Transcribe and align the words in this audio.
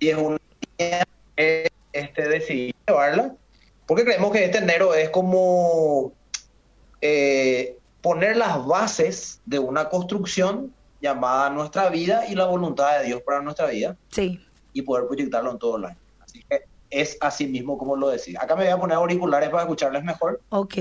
Y 0.00 0.08
es 0.08 0.16
un 0.16 0.38
este 1.92 2.28
decidir 2.28 2.74
llevarla, 2.86 3.34
porque 3.86 4.04
creemos 4.04 4.32
que 4.32 4.44
este 4.44 4.58
enero 4.58 4.94
es 4.94 5.10
como 5.10 6.12
eh, 7.00 7.76
poner 8.02 8.36
las 8.36 8.64
bases 8.66 9.40
de 9.46 9.58
una 9.58 9.88
construcción 9.88 10.72
llamada 11.00 11.50
nuestra 11.50 11.88
vida 11.88 12.26
y 12.28 12.34
la 12.34 12.46
voluntad 12.46 12.98
de 12.98 13.06
Dios 13.06 13.22
para 13.22 13.40
nuestra 13.42 13.66
vida. 13.66 13.96
Sí. 14.10 14.40
Y 14.72 14.82
poder 14.82 15.06
proyectarlo 15.06 15.52
en 15.52 15.58
todo 15.58 15.76
el 15.76 15.84
año. 15.86 15.98
Así 16.20 16.42
que 16.48 16.62
es 16.90 17.16
así 17.20 17.46
mismo 17.46 17.78
como 17.78 17.96
lo 17.96 18.08
decía. 18.08 18.40
Acá 18.42 18.56
me 18.56 18.64
voy 18.64 18.72
a 18.72 18.78
poner 18.78 18.96
auriculares 18.96 19.48
para 19.50 19.62
escucharles 19.62 20.04
mejor. 20.04 20.40
Ok, 20.50 20.74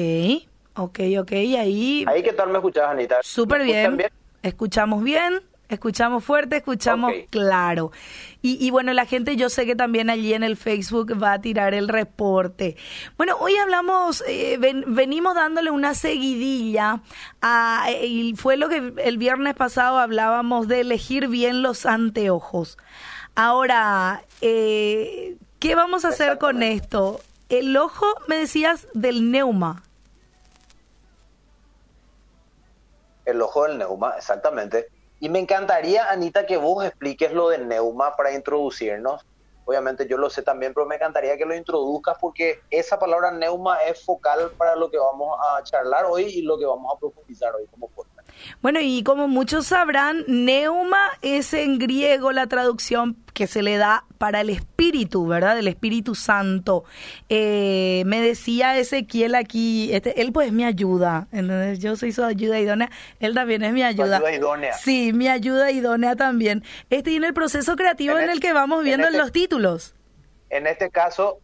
ok, 0.75 0.99
ok. 1.19 1.31
Ahí. 1.31 2.05
Ahí, 2.07 2.23
¿qué 2.23 2.33
tal 2.33 2.49
me 2.49 2.57
escuchas, 2.57 2.85
Anita? 2.89 3.17
Súper 3.21 3.63
bien. 3.63 3.97
bien. 3.97 4.09
Escuchamos 4.41 5.03
bien. 5.03 5.41
Escuchamos 5.75 6.23
fuerte, 6.23 6.57
escuchamos 6.57 7.13
claro. 7.29 7.91
Y, 8.41 8.69
bueno, 8.69 8.93
la 8.93 9.05
gente 9.05 9.35
yo 9.37 9.49
sé 9.49 9.65
que 9.65 9.75
también 9.75 10.09
allí 10.11 10.33
en 10.33 10.43
el 10.43 10.55
Facebook 10.55 11.21
va 11.21 11.33
a 11.33 11.41
tirar 11.41 11.73
el 11.73 11.87
reporte. 11.87 12.77
Bueno, 13.17 13.37
hoy 13.39 13.55
hablamos, 13.57 14.23
eh, 14.27 14.59
venimos 14.59 15.33
dándole 15.33 15.71
una 15.71 15.95
seguidilla 15.95 17.01
a, 17.41 17.87
y 18.03 18.35
fue 18.35 18.55
lo 18.55 18.69
que 18.69 18.93
el 18.97 19.17
viernes 19.17 19.55
pasado 19.55 19.97
hablábamos 19.97 20.67
de 20.67 20.81
elegir 20.81 21.27
bien 21.27 21.63
los 21.63 21.87
anteojos. 21.87 22.77
Ahora, 23.33 24.23
eh, 24.41 25.37
¿qué 25.57 25.73
vamos 25.73 26.05
a 26.05 26.09
hacer 26.09 26.37
con 26.37 26.61
esto? 26.61 27.21
El 27.49 27.75
ojo, 27.75 28.05
me 28.27 28.37
decías, 28.37 28.87
del 28.93 29.31
neuma. 29.31 29.81
El 33.25 33.41
ojo 33.41 33.63
del 33.63 33.79
neuma, 33.79 34.13
exactamente. 34.17 34.87
Y 35.25 35.29
me 35.29 35.39
encantaría, 35.39 36.11
Anita, 36.11 36.45
que 36.45 36.55
vos 36.55 36.85
expliques 36.85 37.33
lo 37.33 37.49
del 37.49 37.67
neuma 37.67 38.15
para 38.15 38.31
introducirnos. 38.31 39.25
Obviamente 39.65 40.07
yo 40.07 40.19
lo 40.19 40.29
sé 40.29 40.43
también, 40.43 40.71
pero 40.71 40.85
me 40.85 40.97
encantaría 40.97 41.35
que 41.35 41.45
lo 41.45 41.55
introduzcas 41.55 42.15
porque 42.21 42.59
esa 42.69 42.99
palabra 42.99 43.31
neuma 43.31 43.77
es 43.77 44.05
focal 44.05 44.51
para 44.55 44.75
lo 44.75 44.91
que 44.91 44.99
vamos 44.99 45.35
a 45.49 45.63
charlar 45.63 46.05
hoy 46.05 46.25
y 46.25 46.43
lo 46.43 46.59
que 46.59 46.67
vamos 46.67 46.93
a 46.95 46.99
profundizar 46.99 47.55
hoy 47.55 47.65
como. 47.71 47.89
Bueno, 48.61 48.79
y 48.81 49.03
como 49.03 49.27
muchos 49.27 49.67
sabrán, 49.67 50.23
neuma 50.27 51.11
es 51.21 51.53
en 51.53 51.77
griego 51.79 52.31
la 52.31 52.47
traducción 52.47 53.17
que 53.33 53.47
se 53.47 53.61
le 53.61 53.77
da 53.77 54.05
para 54.17 54.41
el 54.41 54.49
Espíritu, 54.49 55.27
¿verdad? 55.27 55.59
El 55.59 55.67
Espíritu 55.67 56.15
Santo. 56.15 56.85
Eh, 57.29 58.03
me 58.05 58.21
decía 58.21 58.77
Ezequiel 58.77 59.35
aquí, 59.35 59.93
este, 59.93 60.21
él 60.21 60.31
pues 60.31 60.51
me 60.51 60.65
ayuda, 60.65 61.27
entonces 61.31 61.79
yo 61.79 61.95
soy 61.95 62.11
su 62.11 62.23
ayuda 62.23 62.59
idónea, 62.59 62.89
él 63.19 63.33
también 63.33 63.63
es 63.63 63.73
mi 63.73 63.83
ayuda. 63.83 64.17
ayuda 64.17 64.33
idónea. 64.33 64.73
Sí, 64.73 65.11
mi 65.13 65.27
ayuda 65.27 65.71
idónea 65.71 66.15
también. 66.15 66.63
Este 66.89 67.11
y 67.11 67.17
en 67.17 67.25
el 67.25 67.33
proceso 67.33 67.75
creativo 67.75 68.17
en, 68.17 68.29
el, 68.29 68.39
que 68.39 68.53
vamos 68.53 68.83
viendo 68.83 69.05
en 69.07 69.13
este 69.13 69.21
los 69.21 69.31
títulos. 69.31 69.95
En 70.49 70.65
este 70.67 70.89
caso, 70.89 71.39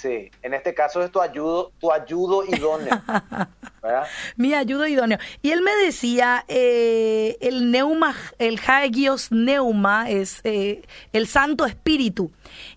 Sí, 0.00 0.30
en 0.40 0.54
este 0.54 0.72
caso 0.72 1.02
es 1.02 1.10
tu 1.10 1.20
ayudo, 1.20 1.72
tu 1.78 1.92
ayudo 1.92 2.42
idóneo. 2.46 3.02
¿verdad? 3.82 4.06
Mi 4.34 4.54
ayudo 4.54 4.86
idóneo. 4.86 5.18
Y 5.42 5.50
él 5.50 5.60
me 5.60 5.74
decía, 5.84 6.46
eh, 6.48 7.36
el 7.42 7.70
neuma, 7.70 8.16
el 8.38 8.58
hagios 8.66 9.30
neuma 9.30 10.08
es 10.08 10.40
eh, 10.44 10.80
el 11.12 11.26
Santo 11.26 11.66
Espíritu. 11.66 12.30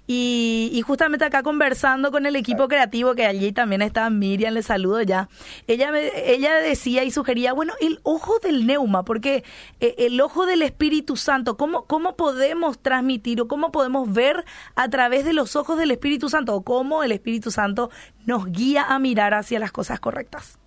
Y, 0.06 0.84
justamente 0.86 1.24
acá 1.24 1.44
conversando 1.44 2.12
con 2.12 2.26
el 2.26 2.36
equipo 2.36 2.68
creativo, 2.68 3.16
que 3.16 3.26
allí 3.26 3.54
también 3.54 3.82
está 3.82 4.10
Miriam, 4.10 4.54
le 4.54 4.62
saludo 4.62 5.02
ya, 5.02 5.30
ella, 5.66 5.92
ella 5.98 6.56
decía 6.56 7.06
y 7.06 7.12
sugería, 7.12 7.54
bueno, 7.54 7.74
el 7.80 8.02
ojo 8.04 8.38
del 8.40 8.68
neuma, 8.68 9.06
porque 9.06 9.46
eh, 9.80 9.96
el 10.00 10.20
ojo 10.20 10.46
del 10.46 10.62
Espíritu 10.62 11.16
Santo, 11.16 11.56
¿cómo, 11.56 11.86
¿cómo 11.86 12.18
podemos 12.18 12.80
transmitir 12.80 13.40
o 13.40 13.48
cómo 13.48 13.72
podemos 13.72 14.12
ver 14.12 14.44
a 14.76 14.90
través 14.90 15.24
de 15.24 15.32
los 15.32 15.56
ojos 15.56 15.78
del 15.78 15.92
Espíritu 15.92 16.28
Santo 16.28 16.54
o 16.54 16.64
cómo 16.64 17.04
el 17.04 17.14
Espíritu 17.14 17.50
Santo 17.50 17.90
nos 18.26 18.48
guía 18.48 18.84
a 18.84 19.00
mirar 19.00 19.34
hacia 19.34 19.58
las 19.58 19.72
cosas 19.72 20.02
correctas? 20.02 20.60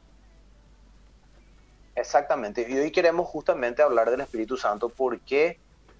Exactamente, 1.95 2.67
y 2.69 2.75
hoy 2.79 2.91
queremos 2.91 3.29
justamente 3.29 3.83
hablar 3.83 4.11
del 4.11 4.23
Espíritu 4.23 4.57
Santo 4.57 4.89
porque 4.89 5.59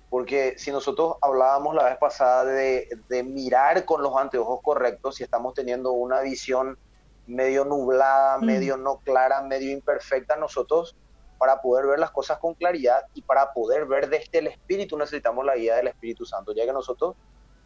porque 0.09 0.55
si 0.57 0.71
nosotros 0.71 1.17
hablábamos 1.21 1.75
la 1.75 1.85
vez 1.85 1.99
pasada 1.99 2.45
de, 2.45 2.89
mirar 3.25 3.85
con 3.85 4.03
los 4.03 4.17
anteojos 4.17 4.61
correctos, 4.63 5.17
si 5.17 5.25
estamos 5.25 5.55
teniendo 5.55 5.93
una 5.93 6.21
visión 6.21 6.79
medio 7.27 7.65
nublada, 7.65 8.39
mm. 8.39 8.45
medio 8.45 8.77
no 8.77 8.99
clara, 8.99 9.43
medio 9.43 9.73
imperfecta, 9.73 10.37
nosotros 10.37 10.97
para 11.39 11.61
poder 11.61 11.87
ver 11.87 11.99
las 11.99 12.13
cosas 12.13 12.39
con 12.39 12.55
claridad 12.55 13.05
y 13.13 13.21
para 13.21 13.53
poder 13.53 13.85
ver 13.85 14.09
desde 14.09 14.39
el 14.39 14.47
Espíritu 14.47 14.97
necesitamos 14.97 15.45
la 15.45 15.57
guía 15.57 15.77
del 15.77 15.89
Espíritu 15.89 16.25
Santo, 16.25 16.55
ya 16.55 16.65
que 16.65 16.73
nosotros 16.73 17.15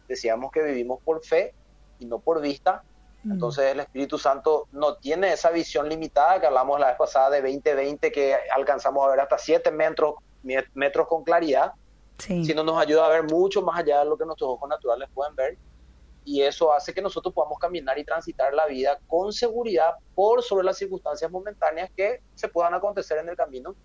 decíamos 0.07 0.51
que 0.51 0.61
vivimos 0.61 0.99
por 1.03 1.23
fe 1.23 1.53
y 1.99 2.05
no 2.05 2.19
por 2.19 2.41
vista, 2.41 2.83
mm. 3.23 3.33
entonces 3.33 3.65
el 3.65 3.81
Espíritu 3.81 4.17
Santo 4.17 4.67
no 4.71 4.95
tiene 4.95 5.31
esa 5.31 5.51
visión 5.51 5.87
limitada 5.87 6.41
que 6.41 6.47
hablamos 6.47 6.79
la 6.79 6.87
vez 6.87 6.97
pasada 6.97 7.29
de 7.29 7.41
2020 7.41 8.11
que 8.11 8.35
alcanzamos 8.53 9.05
a 9.05 9.11
ver 9.11 9.19
hasta 9.19 9.37
7 9.37 9.71
metros, 9.71 10.15
metros 10.73 11.07
con 11.07 11.23
claridad, 11.23 11.73
sino 12.21 12.63
nos 12.63 12.79
ayuda 12.79 13.05
a 13.05 13.09
ver 13.09 13.23
mucho 13.23 13.61
más 13.61 13.79
allá 13.79 13.99
de 13.99 14.05
lo 14.05 14.17
que 14.17 14.25
nuestros 14.25 14.49
ojos 14.49 14.69
naturales 14.69 15.09
pueden 15.13 15.35
ver. 15.35 15.57
Y 16.23 16.41
eso 16.41 16.71
hace 16.71 16.93
que 16.93 17.01
nosotros 17.01 17.33
podamos 17.33 17.57
caminar 17.57 17.97
y 17.97 18.03
transitar 18.03 18.53
la 18.53 18.67
vida 18.67 18.99
con 19.07 19.33
seguridad 19.33 19.95
por 20.13 20.43
sobre 20.43 20.65
las 20.65 20.77
circunstancias 20.77 21.31
momentáneas 21.31 21.89
que 21.95 22.21
se 22.35 22.47
puedan 22.47 22.73
acontecer 22.73 23.17
en 23.17 23.29
el 23.29 23.35
camino. 23.35 23.75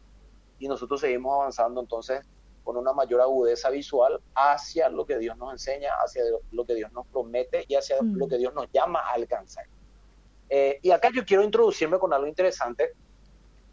Y 0.58 0.69
nosotros 0.69 1.00
seguimos 1.00 1.34
avanzando 1.34 1.80
entonces 1.80 2.20
con 2.62 2.76
una 2.76 2.92
mayor 2.92 3.20
agudeza 3.20 3.70
visual 3.70 4.20
hacia 4.34 4.88
lo 4.88 5.06
que 5.06 5.18
Dios 5.18 5.36
nos 5.36 5.53
enseña, 5.53 5.92
hacia 6.04 6.24
lo 6.50 6.66
que 6.66 6.74
Dios 6.74 6.92
nos 6.92 7.06
promete 7.06 7.64
y 7.68 7.76
hacia 7.76 7.97
mm. 8.03 8.16
lo 8.16 8.26
que 8.26 8.38
Dios 8.38 8.53
nos 8.54 8.66
llama 8.72 9.00
a 9.00 9.12
alcanzar. 9.12 9.66
Eh, 10.48 10.78
y 10.82 10.91
acá 10.91 11.10
yo 11.14 11.24
quiero 11.24 11.42
introducirme 11.42 11.98
con 11.98 12.12
algo 12.12 12.26
interesante, 12.26 12.92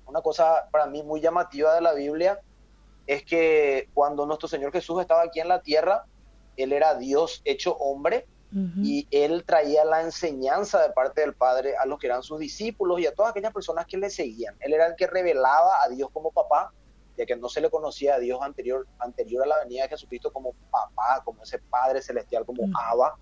una 0.06 0.22
cosa 0.22 0.70
para 0.72 0.86
mí 0.86 1.02
muy 1.02 1.22
llamativa 1.22 1.74
de 1.74 1.82
la 1.82 1.94
Biblia, 1.94 2.40
es 3.08 3.24
que 3.24 3.90
cuando 3.94 4.26
nuestro 4.26 4.48
Señor 4.48 4.72
Jesús 4.72 5.02
estaba 5.02 5.24
aquí 5.24 5.40
en 5.40 5.48
la 5.48 5.62
tierra, 5.62 6.06
Él 6.56 6.74
era 6.74 6.96
Dios 6.96 7.42
hecho 7.46 7.76
hombre 7.76 8.26
y 8.78 9.08
Él 9.10 9.44
traía 9.48 9.84
la 9.84 10.04
enseñanza 10.04 10.80
de 10.84 10.92
parte 10.92 11.22
del 11.22 11.34
Padre 11.34 11.76
a 11.76 11.88
los 11.88 11.98
que 11.98 12.06
eran 12.06 12.22
sus 12.22 12.38
discípulos 12.38 13.00
y 13.00 13.08
a 13.08 13.16
todas 13.16 13.32
aquellas 13.32 13.52
personas 13.52 13.88
que 13.88 13.98
le 13.98 14.12
seguían. 14.12 14.56
Él 14.60 14.74
era 14.74 14.86
el 14.86 14.96
que 14.96 15.08
revelaba 15.08 15.82
a 15.84 15.90
Dios 15.90 16.10
como 16.14 16.32
papá, 16.32 16.72
ya 17.18 17.26
que 17.26 17.36
no 17.36 17.50
se 17.50 17.62
le 17.62 17.72
conocía 17.72 18.14
a 18.14 18.20
Dios 18.20 18.40
anterior, 18.44 18.86
anterior 19.00 19.44
a 19.44 19.48
la 19.48 19.60
venida 19.64 19.84
de 19.84 19.90
Jesucristo 19.90 20.32
como 20.32 20.54
papá, 20.70 21.24
como 21.26 21.42
ese 21.42 21.58
Padre 21.58 22.04
celestial, 22.04 22.46
como 22.46 22.70
Abba. 22.78 23.18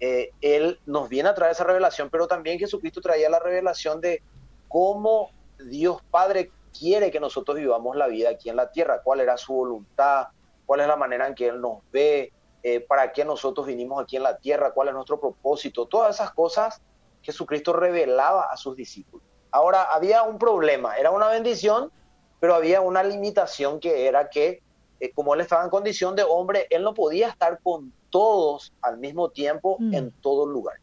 Eh, 0.00 0.32
él 0.40 0.80
nos 0.84 1.08
viene 1.08 1.28
a 1.28 1.34
traer 1.34 1.52
esa 1.52 1.62
revelación, 1.62 2.10
pero 2.10 2.26
también 2.26 2.58
Jesucristo 2.58 3.00
traía 3.00 3.30
la 3.30 3.38
revelación 3.38 4.00
de 4.00 4.20
cómo 4.66 5.30
Dios 5.58 6.02
Padre 6.10 6.50
quiere 6.76 7.10
que 7.10 7.20
nosotros 7.20 7.56
vivamos 7.56 7.96
la 7.96 8.06
vida 8.06 8.30
aquí 8.30 8.48
en 8.48 8.56
la 8.56 8.70
tierra, 8.70 9.02
cuál 9.02 9.20
era 9.20 9.36
su 9.36 9.52
voluntad, 9.52 10.28
cuál 10.66 10.80
es 10.80 10.86
la 10.86 10.96
manera 10.96 11.26
en 11.26 11.34
que 11.34 11.48
Él 11.48 11.60
nos 11.60 11.78
ve, 11.90 12.32
eh, 12.62 12.80
para 12.80 13.12
qué 13.12 13.24
nosotros 13.24 13.66
vinimos 13.66 14.02
aquí 14.02 14.16
en 14.16 14.22
la 14.22 14.36
tierra, 14.36 14.72
cuál 14.72 14.88
es 14.88 14.94
nuestro 14.94 15.18
propósito, 15.18 15.86
todas 15.86 16.16
esas 16.16 16.32
cosas 16.32 16.80
Jesucristo 17.22 17.72
revelaba 17.72 18.44
a 18.44 18.56
sus 18.56 18.76
discípulos. 18.76 19.26
Ahora, 19.50 19.84
había 19.84 20.22
un 20.22 20.38
problema, 20.38 20.96
era 20.96 21.10
una 21.10 21.28
bendición, 21.28 21.90
pero 22.38 22.54
había 22.54 22.80
una 22.80 23.02
limitación 23.02 23.80
que 23.80 24.06
era 24.06 24.28
que, 24.30 24.62
eh, 25.00 25.12
como 25.12 25.34
Él 25.34 25.40
estaba 25.40 25.64
en 25.64 25.70
condición 25.70 26.14
de 26.16 26.22
hombre, 26.22 26.66
Él 26.70 26.82
no 26.82 26.94
podía 26.94 27.28
estar 27.28 27.60
con 27.62 27.92
todos 28.10 28.72
al 28.80 28.98
mismo 28.98 29.30
tiempo 29.30 29.76
mm. 29.78 29.94
en 29.94 30.10
todo 30.20 30.46
lugar. 30.46 30.76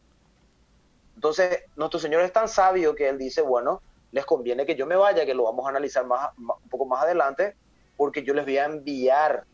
Entonces, 1.16 1.64
nuestro 1.76 2.00
Señor 2.00 2.22
es 2.22 2.34
tan 2.34 2.48
sabio 2.48 2.94
que 2.94 3.10
Él 3.10 3.18
dice, 3.18 3.42
bueno, 3.42 3.82
les 4.12 4.26
conviene 4.26 4.66
que 4.66 4.76
yo 4.76 4.86
me 4.86 4.96
vaya, 4.96 5.26
que 5.26 5.34
lo 5.34 5.44
vamos 5.44 5.66
a 5.66 5.70
analizar 5.70 6.06
más, 6.06 6.32
un 6.38 6.70
poco 6.70 6.86
más 6.86 7.04
adelante, 7.04 7.56
porque 7.96 8.24
yo 8.24 8.34
les 8.34 8.46
voy 8.46 8.58
a 8.58 8.66
enviar 8.66 9.46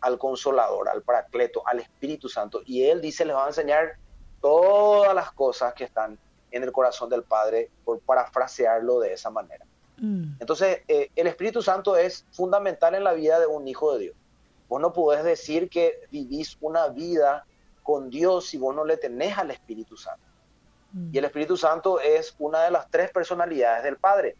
al 0.00 0.18
Consolador, 0.18 0.88
al 0.88 1.02
Paracleto, 1.02 1.62
al 1.66 1.80
Espíritu 1.80 2.28
Santo, 2.28 2.62
y 2.64 2.84
Él 2.84 3.00
dice, 3.00 3.24
les 3.24 3.36
va 3.36 3.44
a 3.44 3.48
enseñar 3.48 3.96
todas 4.40 5.14
las 5.14 5.30
cosas 5.32 5.74
que 5.74 5.84
están 5.84 6.18
en 6.50 6.62
el 6.62 6.72
corazón 6.72 7.08
del 7.08 7.22
Padre, 7.22 7.70
por 7.84 8.00
parafrasearlo 8.00 9.00
de 9.00 9.14
esa 9.14 9.30
manera. 9.30 9.64
Mm. 9.96 10.34
Entonces, 10.40 10.82
eh, 10.88 11.10
el 11.16 11.26
Espíritu 11.26 11.62
Santo 11.62 11.96
es 11.96 12.26
fundamental 12.32 12.94
en 12.94 13.04
la 13.04 13.14
vida 13.14 13.40
de 13.40 13.46
un 13.46 13.66
hijo 13.66 13.94
de 13.94 14.00
Dios. 14.00 14.16
Vos 14.68 14.80
no 14.80 14.92
podés 14.92 15.24
decir 15.24 15.68
que 15.70 16.00
vivís 16.10 16.56
una 16.60 16.88
vida 16.88 17.46
con 17.82 18.10
Dios 18.10 18.48
si 18.48 18.58
vos 18.58 18.74
no 18.74 18.84
le 18.84 18.96
tenés 18.96 19.36
al 19.38 19.50
Espíritu 19.50 19.96
Santo. 19.96 20.24
Mm. 20.92 21.10
Y 21.14 21.18
el 21.18 21.24
Espíritu 21.24 21.56
Santo 21.56 22.00
es 22.00 22.34
una 22.38 22.62
de 22.64 22.70
las 22.70 22.90
tres 22.90 23.10
personalidades 23.10 23.84
del 23.84 23.96
Padre. 23.96 24.36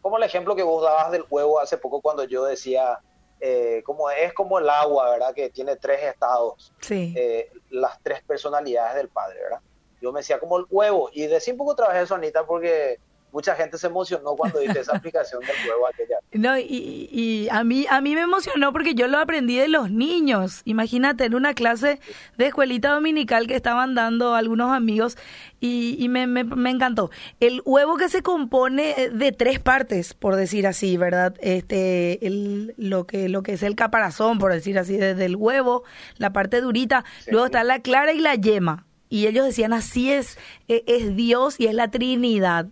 Como 0.00 0.16
el 0.16 0.22
ejemplo 0.24 0.56
que 0.56 0.62
vos 0.62 0.82
dabas 0.82 1.12
del 1.12 1.24
huevo 1.30 1.60
hace 1.60 1.76
poco 1.76 2.00
cuando 2.00 2.24
yo 2.24 2.44
decía, 2.44 2.98
eh, 3.40 3.82
como 3.84 4.10
es 4.10 4.32
como 4.32 4.58
el 4.58 4.68
agua, 4.68 5.10
¿verdad? 5.10 5.34
Que 5.34 5.50
tiene 5.50 5.76
tres 5.76 6.02
estados, 6.02 6.72
sí. 6.80 7.14
Eh, 7.16 7.50
las 7.70 8.00
tres 8.02 8.22
personalidades 8.22 8.96
del 8.96 9.08
Padre, 9.08 9.40
¿verdad? 9.42 9.60
Yo 10.00 10.12
me 10.12 10.20
decía 10.20 10.40
como 10.40 10.58
el 10.58 10.66
huevo, 10.68 11.10
y 11.12 11.26
decí 11.26 11.52
un 11.52 11.56
poco 11.56 11.72
otra 11.72 11.88
vez 11.88 12.02
eso, 12.02 12.16
Anita, 12.16 12.44
porque 12.44 12.98
mucha 13.32 13.54
gente 13.54 13.78
se 13.78 13.86
emocionó 13.86 14.36
cuando 14.36 14.62
hice 14.62 14.80
esa 14.80 14.96
aplicación 14.96 15.40
del 15.40 15.56
huevo 15.68 15.86
aquella. 15.88 16.18
No, 16.32 16.58
y, 16.58 17.08
y, 17.10 17.48
a 17.50 17.64
mí 17.64 17.86
a 17.90 18.00
mí 18.00 18.14
me 18.14 18.22
emocionó 18.22 18.72
porque 18.72 18.94
yo 18.94 19.08
lo 19.08 19.18
aprendí 19.18 19.56
de 19.56 19.68
los 19.68 19.90
niños. 19.90 20.62
Imagínate, 20.64 21.24
en 21.24 21.34
una 21.34 21.54
clase 21.54 21.98
de 22.36 22.46
escuelita 22.46 22.90
dominical 22.90 23.46
que 23.46 23.56
estaban 23.56 23.94
dando 23.94 24.34
algunos 24.34 24.72
amigos 24.72 25.16
y, 25.60 25.96
y 25.98 26.08
me, 26.08 26.26
me, 26.26 26.44
me, 26.44 26.70
encantó. 26.70 27.10
El 27.40 27.62
huevo 27.64 27.96
que 27.96 28.08
se 28.08 28.22
compone 28.22 29.10
de 29.12 29.32
tres 29.32 29.58
partes, 29.58 30.14
por 30.14 30.36
decir 30.36 30.66
así, 30.66 30.96
¿verdad? 30.96 31.34
Este, 31.40 32.24
el, 32.26 32.74
lo 32.76 33.06
que 33.06 33.28
lo 33.28 33.42
que 33.42 33.54
es 33.54 33.62
el 33.62 33.74
caparazón, 33.74 34.38
por 34.38 34.52
decir 34.52 34.78
así, 34.78 34.96
desde 34.96 35.24
el 35.24 35.36
huevo, 35.36 35.84
la 36.18 36.32
parte 36.32 36.60
durita, 36.60 37.04
luego 37.28 37.46
está 37.46 37.64
la 37.64 37.80
clara 37.80 38.12
y 38.12 38.18
la 38.18 38.34
yema. 38.34 38.86
Y 39.08 39.26
ellos 39.26 39.44
decían, 39.44 39.74
así 39.74 40.10
es, 40.10 40.38
e, 40.68 40.84
es 40.86 41.14
Dios 41.14 41.60
y 41.60 41.66
es 41.66 41.74
la 41.74 41.90
Trinidad 41.90 42.68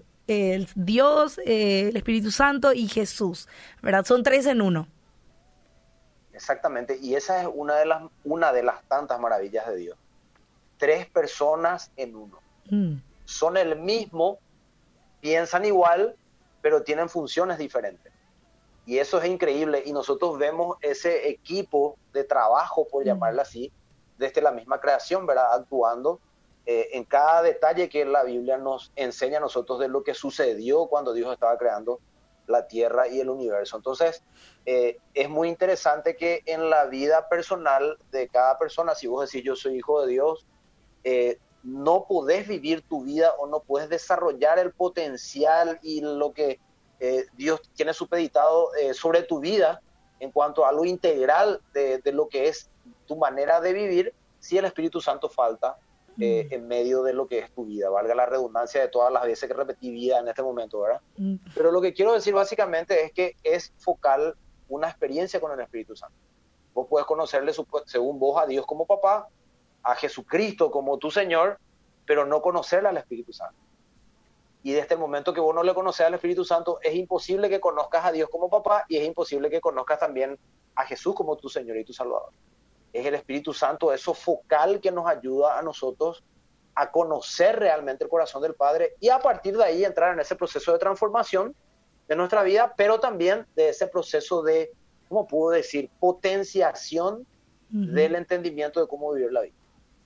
Dios, 0.75 1.39
eh, 1.39 1.89
el 1.89 1.97
Espíritu 1.97 2.31
Santo 2.31 2.73
y 2.73 2.87
Jesús, 2.87 3.49
¿verdad? 3.83 4.05
Son 4.05 4.23
tres 4.23 4.47
en 4.47 4.61
uno. 4.61 4.87
Exactamente, 6.33 6.99
y 7.01 7.17
esa 7.17 7.43
es 7.43 7.49
una 7.53 7.77
de 7.77 7.87
las, 7.87 8.03
una 8.25 8.53
de 8.53 8.63
las 8.63 8.83
tantas 8.85 9.19
maravillas 9.19 9.67
de 9.67 9.77
Dios. 9.77 9.99
Tres 10.79 11.07
personas 11.09 11.91
en 11.97 12.15
uno. 12.15 12.39
Mm. 12.71 12.95
Son 13.25 13.57
el 13.57 13.77
mismo, 13.77 14.39
piensan 15.21 15.65
igual, 15.65 16.17
pero 16.63 16.83
tienen 16.83 17.09
funciones 17.09 17.59
diferentes. 17.59 18.13
Y 18.87 18.99
eso 18.99 19.21
es 19.21 19.29
increíble. 19.29 19.83
Y 19.85 19.93
nosotros 19.93 20.39
vemos 20.39 20.77
ese 20.81 21.29
equipo 21.29 21.97
de 22.13 22.25
trabajo, 22.25 22.87
por 22.89 23.03
mm. 23.03 23.07
llamarlo 23.07 23.43
así, 23.43 23.73
desde 24.17 24.41
la 24.41 24.53
misma 24.53 24.81
creación, 24.81 25.27
¿verdad? 25.27 25.53
Actuando 25.53 26.21
eh, 26.73 26.97
en 26.97 27.03
cada 27.03 27.43
detalle 27.43 27.89
que 27.89 28.05
la 28.05 28.23
Biblia 28.23 28.57
nos 28.57 28.93
enseña 28.95 29.39
a 29.39 29.41
nosotros 29.41 29.81
de 29.81 29.89
lo 29.89 30.05
que 30.05 30.15
sucedió 30.15 30.87
cuando 30.87 31.13
Dios 31.13 31.33
estaba 31.33 31.59
creando 31.59 31.99
la 32.47 32.69
tierra 32.69 33.09
y 33.09 33.19
el 33.19 33.29
universo. 33.29 33.77
Entonces, 33.77 34.23
eh, 34.67 34.99
es 35.15 35.29
muy 35.29 35.49
interesante 35.49 36.15
que 36.15 36.45
en 36.47 36.71
la 36.71 36.85
vida 36.85 37.29
personal 37.29 37.99
de 38.13 38.29
cada 38.29 38.57
persona, 38.57 38.95
si 38.95 39.09
vos 39.09 39.29
decís 39.29 39.45
yo 39.45 39.57
soy 39.57 39.79
hijo 39.79 40.01
de 40.03 40.13
Dios, 40.13 40.47
eh, 41.03 41.41
no 41.65 42.07
podés 42.07 42.47
vivir 42.47 42.83
tu 42.83 43.03
vida 43.03 43.35
o 43.41 43.49
no 43.49 43.59
puedes 43.59 43.89
desarrollar 43.89 44.61
el 44.61 44.71
potencial 44.71 45.81
y 45.83 46.03
lo 46.03 46.33
que 46.33 46.61
Dios 47.33 47.63
tiene 47.75 47.95
supeditado 47.95 48.69
sobre 48.93 49.23
tu 49.23 49.41
vida 49.41 49.81
en 50.21 50.31
cuanto 50.31 50.67
a 50.67 50.73
lo 50.73 50.85
integral 50.85 51.63
de, 51.73 51.99
de 51.99 52.13
lo 52.13 52.29
que 52.29 52.47
es 52.47 52.71
tu 53.07 53.17
manera 53.17 53.61
de 53.61 53.73
vivir 53.73 54.15
si 54.39 54.57
el 54.57 54.67
Espíritu 54.67 55.01
Santo 55.01 55.29
falta 55.29 55.77
eh, 56.21 56.49
mm. 56.51 56.55
en 56.55 56.69
medio 56.69 57.03
de 57.03 57.13
lo 57.13 57.27
que 57.27 57.39
es 57.39 57.51
tu 57.53 57.65
vida, 57.65 57.89
valga 57.89 58.15
la 58.15 58.27
redundancia 58.27 58.81
de 58.81 58.89
todas 58.89 59.13
las 59.13 59.23
veces 59.25 59.49
que 59.49 59.55
repetí 59.55 59.91
vida 59.91 60.19
en 60.19 60.29
este 60.29 60.43
momento, 60.43 60.81
¿verdad? 60.81 61.01
Mm. 61.17 61.37
Pero 61.55 61.73
lo 61.73 61.81
que 61.81 61.95
quiero 61.95 62.13
decir 62.13 62.35
básicamente 62.35 63.05
es 63.05 63.13
que 63.13 63.37
es 63.43 63.73
focal 63.79 64.37
una 64.69 64.89
experiencia 64.89 65.41
con 65.41 65.53
el 65.53 65.61
Espíritu 65.61 65.97
Santo. 65.97 66.17
Vos 66.75 66.87
puedes 66.89 67.07
conocerle, 67.07 67.53
según 67.87 68.19
vos, 68.19 68.41
a 68.41 68.47
Dios 68.47 68.67
como 68.67 68.87
papá, 68.87 69.29
a 69.83 69.95
Jesucristo 69.95 70.71
como 70.71 70.99
tu 70.99 71.11
Señor, 71.11 71.59
pero 72.07 72.27
no 72.27 72.43
conocerle 72.43 72.89
al 72.89 72.97
Espíritu 72.97 73.33
Santo. 73.33 73.59
Y 74.63 74.73
desde 74.73 74.95
el 74.95 75.01
momento 75.01 75.33
que 75.33 75.41
vos 75.41 75.55
no 75.55 75.63
le 75.63 75.75
conoces 75.75 76.07
al 76.07 76.15
Espíritu 76.15 76.45
Santo, 76.45 76.79
es 76.83 76.95
imposible 76.95 77.49
que 77.49 77.61
conozcas 77.61 78.05
a 78.05 78.13
Dios 78.13 78.29
como 78.31 78.51
papá 78.51 78.85
y 78.89 78.99
es 78.99 79.07
imposible 79.07 79.49
que 79.49 79.61
conozcas 79.61 79.99
también 79.99 80.39
a 80.75 80.85
Jesús 80.85 81.15
como 81.15 81.37
tu 81.37 81.49
Señor 81.49 81.79
y 81.79 81.85
tu 81.85 81.93
Salvador 81.93 82.31
es 82.93 83.07
el 83.07 83.15
Espíritu 83.15 83.53
Santo, 83.53 83.93
eso 83.93 84.15
focal 84.15 84.81
que 84.81 84.91
nos 84.91 85.07
ayuda 85.07 85.59
a 85.59 85.63
nosotros 85.63 86.23
a 86.75 86.91
conocer 86.91 87.59
realmente 87.59 88.05
el 88.05 88.11
corazón 88.11 88.43
del 88.43 88.55
Padre 88.55 88.95
y 89.01 89.09
a 89.09 89.19
partir 89.19 89.57
de 89.57 89.65
ahí 89.65 89.85
entrar 89.85 90.15
en 90.15 90.21
ese 90.21 90.37
proceso 90.37 90.73
de 90.73 90.79
transformación 90.79 91.55
de 92.09 92.17
nuestra 92.17 92.43
vida, 92.43 92.75
pero 92.77 92.99
también 92.99 93.47
de 93.55 93.69
ese 93.69 93.87
proceso 93.87 94.43
de, 94.43 94.73
¿cómo 95.09 95.27
puedo 95.27 95.51
decir?, 95.51 95.91
potenciación 96.01 97.27
del 97.69 98.17
entendimiento 98.17 98.81
de 98.81 98.89
cómo 98.89 99.13
vivir 99.13 99.33
la 99.33 99.43
vida. 99.43 99.55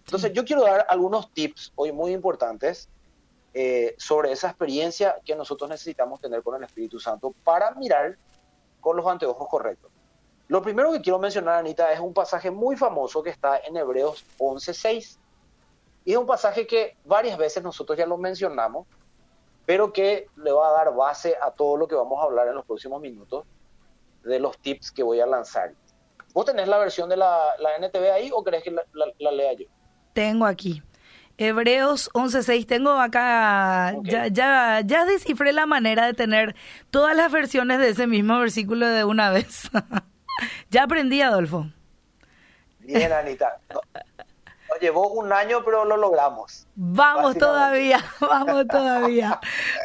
Entonces, 0.04 0.34
yo 0.34 0.44
quiero 0.44 0.62
dar 0.62 0.84
algunos 0.90 1.32
tips 1.32 1.72
hoy 1.76 1.92
muy 1.92 2.12
importantes 2.12 2.90
eh, 3.54 3.94
sobre 3.96 4.32
esa 4.32 4.48
experiencia 4.48 5.16
que 5.24 5.34
nosotros 5.34 5.70
necesitamos 5.70 6.20
tener 6.20 6.42
con 6.42 6.56
el 6.56 6.64
Espíritu 6.64 7.00
Santo 7.00 7.34
para 7.42 7.70
mirar 7.70 8.18
con 8.80 8.96
los 8.96 9.06
anteojos 9.06 9.48
correctos. 9.48 9.93
Lo 10.48 10.60
primero 10.62 10.92
que 10.92 11.00
quiero 11.00 11.18
mencionar, 11.18 11.58
Anita, 11.58 11.92
es 11.92 12.00
un 12.00 12.12
pasaje 12.12 12.50
muy 12.50 12.76
famoso 12.76 13.22
que 13.22 13.30
está 13.30 13.58
en 13.58 13.76
Hebreos 13.76 14.24
11.6. 14.38 15.16
Y 16.04 16.12
es 16.12 16.18
un 16.18 16.26
pasaje 16.26 16.66
que 16.66 16.96
varias 17.04 17.38
veces 17.38 17.62
nosotros 17.62 17.96
ya 17.96 18.06
lo 18.06 18.18
mencionamos, 18.18 18.86
pero 19.64 19.92
que 19.92 20.26
le 20.36 20.52
va 20.52 20.68
a 20.68 20.72
dar 20.72 20.94
base 20.94 21.34
a 21.40 21.50
todo 21.50 21.78
lo 21.78 21.88
que 21.88 21.94
vamos 21.94 22.20
a 22.20 22.24
hablar 22.24 22.48
en 22.48 22.54
los 22.54 22.66
próximos 22.66 23.00
minutos 23.00 23.44
de 24.22 24.38
los 24.38 24.58
tips 24.58 24.92
que 24.92 25.02
voy 25.02 25.20
a 25.20 25.26
lanzar. 25.26 25.72
¿Vos 26.34 26.44
tenés 26.44 26.68
la 26.68 26.78
versión 26.78 27.08
de 27.08 27.16
la, 27.16 27.54
la 27.58 27.76
NTV 27.76 28.12
ahí 28.12 28.30
o 28.32 28.42
crees 28.42 28.64
que 28.64 28.70
la, 28.70 29.30
lea 29.30 29.52
yo? 29.54 29.66
Tengo 30.12 30.44
aquí. 30.44 30.82
Hebreos 31.38 32.10
11.6, 32.12 32.66
tengo 32.66 32.90
acá, 32.90 33.94
ya, 34.02 34.28
ya, 34.28 34.82
ya 34.84 35.04
descifré 35.04 35.52
la 35.52 35.66
manera 35.66 36.06
de 36.06 36.14
tener 36.14 36.54
todas 36.90 37.16
las 37.16 37.32
versiones 37.32 37.80
de 37.80 37.88
ese 37.88 38.06
mismo 38.06 38.38
versículo 38.38 38.86
de 38.86 39.04
una 39.04 39.30
vez. 39.30 39.68
Ya 40.70 40.84
aprendí, 40.84 41.20
Adolfo. 41.22 41.66
Bien, 42.80 43.12
Anita. 43.12 43.58
Nos 44.70 44.80
llevó 44.80 45.08
un 45.08 45.32
año, 45.32 45.64
pero 45.64 45.84
lo 45.84 45.96
logramos. 45.96 46.66
Vamos 46.74 47.36
todavía, 47.38 48.04
vamos 48.20 48.66
todavía. 48.66 49.40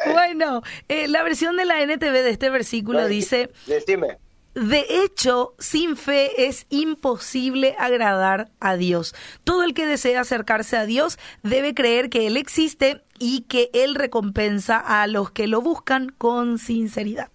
bueno, 0.12 0.62
eh, 0.88 1.08
la 1.08 1.22
versión 1.22 1.56
de 1.56 1.64
la 1.64 1.82
NTV 1.82 2.12
de 2.12 2.30
este 2.30 2.50
versículo 2.50 3.06
dice... 3.06 3.50
Decime. 3.66 4.18
De 4.54 4.84
hecho, 4.88 5.54
sin 5.60 5.96
fe 5.96 6.48
es 6.48 6.66
imposible 6.70 7.76
agradar 7.78 8.50
a 8.58 8.74
Dios. 8.74 9.14
Todo 9.44 9.62
el 9.62 9.74
que 9.74 9.86
desea 9.86 10.22
acercarse 10.22 10.76
a 10.76 10.86
Dios 10.86 11.20
debe 11.44 11.72
creer 11.72 12.10
que 12.10 12.26
Él 12.26 12.36
existe 12.36 13.04
y 13.20 13.42
que 13.42 13.70
Él 13.72 13.94
recompensa 13.94 14.76
a 14.76 15.06
los 15.06 15.30
que 15.30 15.46
lo 15.46 15.60
buscan 15.60 16.08
con 16.08 16.58
sinceridad. 16.58 17.30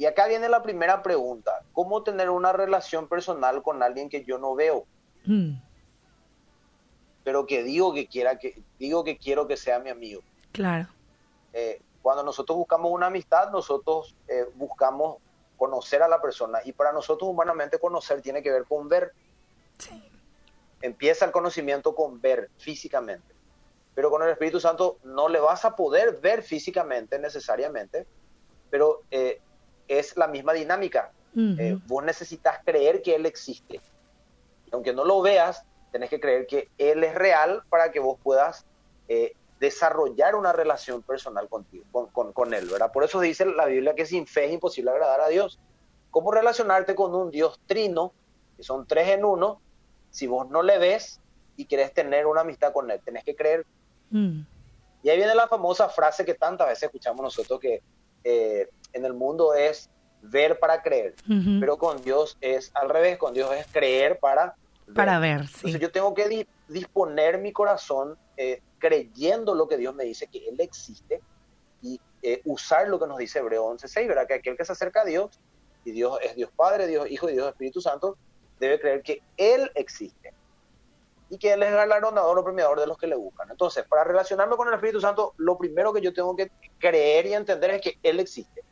Y 0.00 0.06
acá 0.06 0.28
viene 0.28 0.48
la 0.48 0.62
primera 0.62 1.02
pregunta. 1.02 1.62
¿Cómo 1.74 2.02
tener 2.02 2.30
una 2.30 2.54
relación 2.54 3.06
personal 3.06 3.62
con 3.62 3.82
alguien 3.82 4.08
que 4.08 4.24
yo 4.24 4.38
no 4.38 4.54
veo? 4.54 4.86
Hmm. 5.26 5.56
Pero 7.22 7.44
que 7.44 7.62
digo 7.62 7.92
que 7.92 8.06
quiera 8.06 8.38
que 8.38 8.62
digo 8.78 9.04
que 9.04 9.18
quiero 9.18 9.46
que 9.46 9.58
sea 9.58 9.78
mi 9.78 9.90
amigo. 9.90 10.22
Claro. 10.52 10.88
Eh, 11.52 11.82
cuando 12.00 12.22
nosotros 12.22 12.56
buscamos 12.56 12.90
una 12.90 13.08
amistad, 13.08 13.50
nosotros 13.50 14.16
eh, 14.26 14.46
buscamos 14.54 15.18
conocer 15.58 16.02
a 16.02 16.08
la 16.08 16.22
persona. 16.22 16.60
Y 16.64 16.72
para 16.72 16.92
nosotros 16.92 17.28
humanamente 17.28 17.78
conocer 17.78 18.22
tiene 18.22 18.42
que 18.42 18.52
ver 18.52 18.64
con 18.64 18.88
ver. 18.88 19.12
Sí. 19.76 20.02
Empieza 20.80 21.26
el 21.26 21.30
conocimiento 21.30 21.94
con 21.94 22.22
ver 22.22 22.48
físicamente. 22.56 23.34
Pero 23.94 24.08
con 24.08 24.22
el 24.22 24.30
Espíritu 24.30 24.60
Santo 24.60 24.96
no 25.04 25.28
le 25.28 25.40
vas 25.40 25.66
a 25.66 25.76
poder 25.76 26.20
ver 26.22 26.42
físicamente 26.42 27.18
necesariamente, 27.18 28.06
pero 28.70 29.02
eh, 29.10 29.42
es 29.98 30.16
la 30.16 30.28
misma 30.28 30.52
dinámica. 30.52 31.12
Eh, 31.36 31.78
vos 31.86 32.02
necesitas 32.02 32.58
creer 32.64 33.02
que 33.02 33.14
Él 33.14 33.26
existe. 33.26 33.80
aunque 34.72 34.92
no 34.92 35.04
lo 35.04 35.20
veas, 35.20 35.64
tenés 35.92 36.10
que 36.10 36.20
creer 36.20 36.46
que 36.46 36.68
Él 36.78 37.02
es 37.04 37.14
real 37.14 37.62
para 37.68 37.90
que 37.90 38.00
vos 38.00 38.18
puedas 38.22 38.66
eh, 39.08 39.32
desarrollar 39.58 40.34
una 40.34 40.52
relación 40.52 41.02
personal 41.02 41.48
contigo, 41.48 41.84
con, 42.12 42.32
con, 42.32 42.54
Él, 42.54 42.68
¿verdad? 42.68 42.92
Por 42.92 43.04
eso 43.04 43.20
dice 43.20 43.46
la 43.46 43.66
Biblia 43.66 43.94
que 43.94 44.06
sin 44.06 44.26
fe 44.26 44.46
es 44.46 44.52
imposible 44.52 44.90
agradar 44.90 45.20
a 45.20 45.28
Dios. 45.28 45.58
¿Cómo 46.10 46.32
relacionarte 46.32 46.94
con 46.94 47.14
un 47.14 47.30
Dios 47.30 47.60
trino, 47.66 48.12
que 48.56 48.62
son 48.62 48.86
tres 48.86 49.08
en 49.08 49.24
uno, 49.24 49.60
si 50.10 50.26
vos 50.26 50.48
no 50.48 50.62
le 50.62 50.78
ves 50.78 51.20
y 51.56 51.66
querés 51.66 51.92
tener 51.92 52.26
una 52.26 52.40
amistad 52.40 52.72
con 52.72 52.90
Él? 52.90 53.00
Tenés 53.04 53.24
que 53.24 53.36
creer 53.36 53.66
Mm. 54.10 54.40
Y 55.02 55.08
ahí 55.08 55.16
viene 55.16 55.34
la 55.34 55.48
famosa 55.48 55.88
frase 55.88 56.24
que 56.24 56.34
tantas 56.34 56.68
veces 56.68 56.84
escuchamos 56.84 57.22
nosotros 57.22 57.58
que 57.58 57.82
eh, 58.24 58.68
en 58.92 59.04
el 59.04 59.14
mundo 59.14 59.54
es 59.54 59.90
ver 60.22 60.58
para 60.58 60.82
creer, 60.82 61.14
pero 61.60 61.78
con 61.78 62.02
Dios 62.02 62.36
es 62.40 62.70
al 62.74 62.90
revés, 62.90 63.16
con 63.16 63.32
Dios 63.32 63.50
es 63.56 63.66
creer 63.68 64.18
para 64.18 64.56
ver. 64.86 64.94
Para 64.94 65.18
ver, 65.18 65.46
sí. 65.46 65.54
Entonces 65.56 65.80
yo 65.80 65.90
tengo 65.90 66.14
que 66.14 66.46
disponer 66.68 67.38
mi 67.38 67.52
corazón 67.52 68.18
eh, 68.36 68.60
creyendo 68.78 69.54
lo 69.54 69.66
que 69.66 69.76
Dios 69.76 69.94
me 69.94 70.04
dice, 70.04 70.26
que 70.26 70.48
Él 70.48 70.56
existe, 70.60 71.20
y 71.80 71.98
eh, 72.22 72.42
usar 72.44 72.88
lo 72.88 72.98
que 72.98 73.06
nos 73.06 73.16
dice 73.16 73.38
Hebreo 73.38 73.64
11.6, 73.72 74.08
¿verdad? 74.08 74.26
Que 74.26 74.34
aquel 74.34 74.56
que 74.56 74.64
se 74.64 74.72
acerca 74.72 75.02
a 75.02 75.04
Dios, 75.04 75.38
y 75.84 75.92
Dios 75.92 76.18
es 76.22 76.36
Dios 76.36 76.50
Padre, 76.54 76.86
Dios 76.86 77.10
Hijo 77.10 77.30
y 77.30 77.32
Dios 77.32 77.48
Espíritu 77.48 77.80
Santo, 77.80 78.18
debe 78.58 78.78
creer 78.78 79.02
que 79.02 79.22
Él 79.38 79.70
existe 79.74 80.34
y 81.30 81.38
que 81.38 81.52
Él 81.52 81.62
es 81.62 81.72
galardonador 81.72 82.38
o 82.38 82.44
premiador 82.44 82.80
de 82.80 82.86
los 82.88 82.98
que 82.98 83.06
le 83.06 83.14
buscan. 83.14 83.48
Entonces, 83.50 83.84
para 83.88 84.02
relacionarme 84.02 84.56
con 84.56 84.66
el 84.66 84.74
Espíritu 84.74 85.00
Santo, 85.00 85.32
lo 85.36 85.56
primero 85.56 85.92
que 85.92 86.00
yo 86.00 86.12
tengo 86.12 86.34
que 86.34 86.50
creer 86.78 87.26
y 87.26 87.34
entender 87.34 87.70
es 87.70 87.80
que 87.80 87.98
Él 88.02 88.18
existe. 88.18 88.62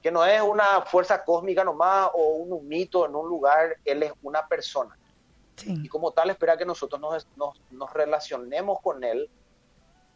Que 0.00 0.12
no 0.12 0.24
es 0.24 0.40
una 0.40 0.82
fuerza 0.82 1.24
cósmica 1.24 1.64
nomás 1.64 2.10
o 2.14 2.36
un 2.36 2.68
mito 2.68 3.04
en 3.04 3.16
un 3.16 3.28
lugar, 3.28 3.76
Él 3.84 4.04
es 4.04 4.12
una 4.22 4.46
persona. 4.46 4.96
Y 5.66 5.88
como 5.88 6.12
tal, 6.12 6.30
espera 6.30 6.56
que 6.56 6.64
nosotros 6.64 7.00
nos, 7.00 7.26
nos, 7.36 7.60
nos, 7.72 7.92
relacionemos 7.92 8.78
con 8.80 9.02
Él 9.02 9.28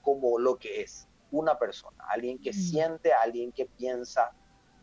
como 0.01 0.39
lo 0.39 0.57
que 0.57 0.83
es, 0.83 1.09
una 1.33 1.59
persona, 1.59 2.05
alguien 2.09 2.39
que 2.39 2.53
siente, 2.53 3.13
alguien 3.13 3.51
que 3.51 3.67
piensa 3.67 4.31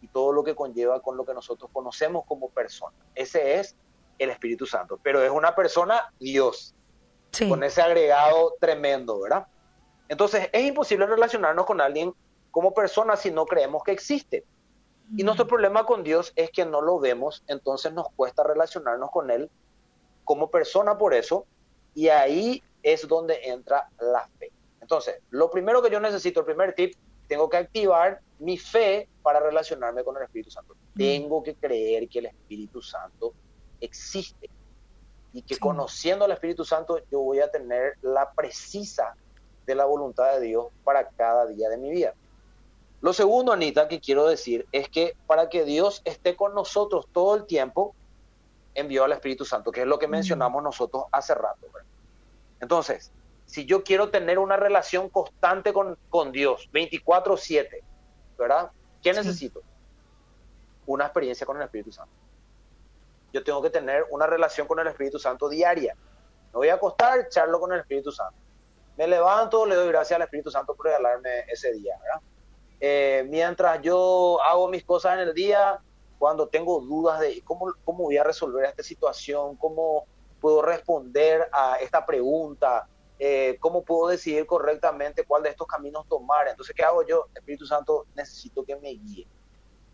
y 0.01 0.07
todo 0.09 0.33
lo 0.33 0.43
que 0.43 0.55
conlleva 0.55 1.01
con 1.01 1.15
lo 1.15 1.25
que 1.25 1.33
nosotros 1.33 1.69
conocemos 1.71 2.25
como 2.25 2.49
persona. 2.49 2.97
Ese 3.15 3.59
es 3.59 3.77
el 4.19 4.29
Espíritu 4.29 4.65
Santo, 4.65 4.99
pero 5.01 5.23
es 5.23 5.31
una 5.31 5.55
persona 5.55 6.13
Dios, 6.19 6.75
con 7.47 7.63
ese 7.63 7.81
agregado 7.81 8.55
tremendo, 8.59 9.19
¿verdad? 9.21 9.47
Entonces 10.07 10.49
es 10.51 10.65
imposible 10.65 11.05
relacionarnos 11.05 11.65
con 11.65 11.81
alguien 11.81 12.13
como 12.51 12.73
persona 12.73 13.15
si 13.15 13.31
no 13.31 13.45
creemos 13.45 13.83
que 13.83 13.91
existe. 13.91 14.43
Y 15.15 15.23
nuestro 15.23 15.45
mm. 15.45 15.49
problema 15.49 15.85
con 15.85 16.03
Dios 16.03 16.33
es 16.35 16.51
que 16.51 16.65
no 16.65 16.81
lo 16.81 16.99
vemos, 16.99 17.43
entonces 17.47 17.93
nos 17.93 18.09
cuesta 18.15 18.43
relacionarnos 18.43 19.09
con 19.11 19.31
Él 19.31 19.49
como 20.23 20.51
persona 20.51 20.97
por 20.97 21.15
eso, 21.15 21.45
y 21.95 22.09
ahí 22.09 22.61
es 22.83 23.07
donde 23.07 23.39
entra 23.45 23.89
la 23.99 24.29
fe. 24.37 24.51
Entonces, 24.81 25.19
lo 25.31 25.49
primero 25.49 25.81
que 25.81 25.89
yo 25.89 25.99
necesito, 25.99 26.41
el 26.41 26.45
primer 26.45 26.73
tip, 26.73 26.93
tengo 27.27 27.49
que 27.49 27.57
activar 27.57 28.21
mi 28.39 28.57
fe 28.57 29.07
para 29.21 29.39
relacionarme 29.39 30.03
con 30.03 30.17
el 30.17 30.23
Espíritu 30.23 30.51
Santo. 30.51 30.75
Mm. 30.93 30.97
Tengo 30.97 31.43
que 31.43 31.55
creer 31.55 32.07
que 32.07 32.19
el 32.19 32.25
Espíritu 32.27 32.81
Santo 32.81 33.33
existe 33.81 34.49
y 35.33 35.41
que 35.41 35.57
conociendo 35.57 36.25
al 36.25 36.31
Espíritu 36.31 36.65
Santo 36.65 36.99
yo 37.11 37.19
voy 37.19 37.39
a 37.39 37.51
tener 37.51 37.97
la 38.01 38.31
precisa 38.31 39.15
de 39.65 39.75
la 39.75 39.85
voluntad 39.85 40.33
de 40.33 40.41
Dios 40.41 40.67
para 40.83 41.07
cada 41.09 41.45
día 41.45 41.69
de 41.69 41.77
mi 41.77 41.91
vida. 41.91 42.13
Lo 43.01 43.13
segundo, 43.13 43.53
Anita, 43.53 43.87
que 43.87 43.99
quiero 43.99 44.27
decir 44.27 44.67
es 44.71 44.89
que 44.89 45.15
para 45.27 45.49
que 45.49 45.63
Dios 45.63 46.01
esté 46.05 46.35
con 46.35 46.53
nosotros 46.53 47.07
todo 47.13 47.35
el 47.35 47.45
tiempo, 47.45 47.95
envió 48.73 49.03
al 49.03 49.11
Espíritu 49.11 49.45
Santo, 49.45 49.71
que 49.71 49.81
es 49.81 49.87
lo 49.87 49.99
que 49.99 50.07
mencionamos 50.07 50.63
nosotros 50.63 51.05
hace 51.11 51.33
rato. 51.35 51.67
Entonces, 52.59 53.11
si 53.45 53.65
yo 53.65 53.83
quiero 53.83 54.09
tener 54.09 54.37
una 54.37 54.57
relación 54.57 55.09
constante 55.09 55.71
con, 55.71 55.97
con 56.09 56.31
Dios, 56.31 56.69
24/7, 56.73 57.81
¿verdad? 58.37 58.71
¿Qué 59.01 59.13
necesito? 59.13 59.61
Una 60.85 61.05
experiencia 61.05 61.45
con 61.45 61.57
el 61.57 61.63
Espíritu 61.63 61.91
Santo 61.91 62.13
yo 63.33 63.43
tengo 63.43 63.61
que 63.61 63.69
tener 63.69 64.05
una 64.09 64.27
relación 64.27 64.67
con 64.67 64.79
el 64.79 64.87
Espíritu 64.87 65.19
Santo 65.19 65.49
diaria. 65.49 65.95
Me 66.51 66.57
voy 66.57 66.69
a 66.69 66.75
acostar, 66.75 67.29
charlo 67.29 67.59
con 67.59 67.71
el 67.73 67.79
Espíritu 67.79 68.11
Santo. 68.11 68.37
Me 68.97 69.07
levanto, 69.07 69.65
le 69.65 69.75
doy 69.75 69.87
gracias 69.89 70.17
al 70.17 70.23
Espíritu 70.23 70.51
Santo 70.51 70.75
por 70.75 70.87
regalarme 70.87 71.41
ese 71.47 71.71
día, 71.73 71.97
¿verdad? 72.01 72.21
Eh, 72.81 73.25
mientras 73.29 73.81
yo 73.81 74.41
hago 74.43 74.67
mis 74.69 74.83
cosas 74.83 75.13
en 75.13 75.19
el 75.19 75.33
día, 75.33 75.79
cuando 76.17 76.47
tengo 76.47 76.79
dudas 76.81 77.19
de 77.19 77.41
cómo, 77.43 77.73
cómo 77.85 78.05
voy 78.05 78.17
a 78.17 78.23
resolver 78.23 78.65
esta 78.65 78.83
situación, 78.83 79.55
cómo 79.57 80.05
puedo 80.39 80.61
responder 80.61 81.49
a 81.51 81.75
esta 81.75 82.05
pregunta, 82.05 82.87
eh, 83.17 83.57
cómo 83.59 83.83
puedo 83.83 84.09
decidir 84.09 84.45
correctamente 84.45 85.25
cuál 85.25 85.43
de 85.43 85.49
estos 85.49 85.67
caminos 85.67 86.07
tomar. 86.07 86.47
Entonces, 86.47 86.75
¿qué 86.75 86.83
hago 86.83 87.05
yo? 87.05 87.27
Espíritu 87.35 87.65
Santo, 87.65 88.05
necesito 88.15 88.63
que 88.63 88.75
me 88.77 88.89
guíe. 88.89 89.27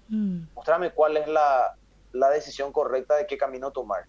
Mm. 0.09 0.53
Mostrame 0.53 0.91
cuál 0.91 1.17
es 1.17 1.27
la, 1.27 1.75
la 2.15 2.29
decisión 2.29 2.71
correcta 2.71 3.15
de 3.15 3.27
qué 3.27 3.37
camino 3.37 3.71
tomar. 3.71 4.05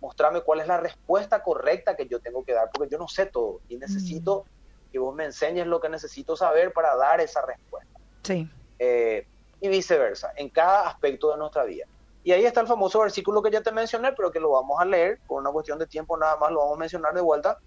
Mostrarme 0.00 0.42
cuál 0.42 0.60
es 0.60 0.66
la 0.66 0.78
respuesta 0.78 1.42
correcta 1.42 1.96
que 1.96 2.06
yo 2.06 2.20
tengo 2.20 2.44
que 2.44 2.52
dar, 2.52 2.70
porque 2.72 2.90
yo 2.90 2.98
no 2.98 3.08
sé 3.08 3.26
todo 3.26 3.60
y 3.68 3.76
necesito 3.76 4.44
mm. 4.44 4.90
que 4.92 4.98
vos 4.98 5.14
me 5.14 5.24
enseñes 5.24 5.66
lo 5.66 5.80
que 5.80 5.88
necesito 5.88 6.36
saber 6.36 6.72
para 6.72 6.96
dar 6.96 7.20
esa 7.20 7.42
respuesta. 7.42 8.00
Sí. 8.22 8.50
Eh, 8.78 9.26
y 9.60 9.68
viceversa, 9.68 10.32
en 10.36 10.50
cada 10.50 10.88
aspecto 10.88 11.30
de 11.30 11.38
nuestra 11.38 11.64
vida. 11.64 11.86
Y 12.22 12.32
ahí 12.32 12.44
está 12.44 12.60
el 12.60 12.66
famoso 12.66 13.00
versículo 13.00 13.42
que 13.42 13.50
ya 13.50 13.62
te 13.62 13.72
mencioné, 13.72 14.12
pero 14.12 14.30
que 14.30 14.40
lo 14.40 14.50
vamos 14.50 14.80
a 14.80 14.84
leer, 14.84 15.20
por 15.26 15.40
una 15.40 15.50
cuestión 15.50 15.78
de 15.78 15.86
tiempo 15.86 16.16
nada 16.16 16.36
más 16.36 16.50
lo 16.50 16.60
vamos 16.60 16.76
a 16.76 16.80
mencionar 16.80 17.14
de 17.14 17.20
vuelta, 17.20 17.58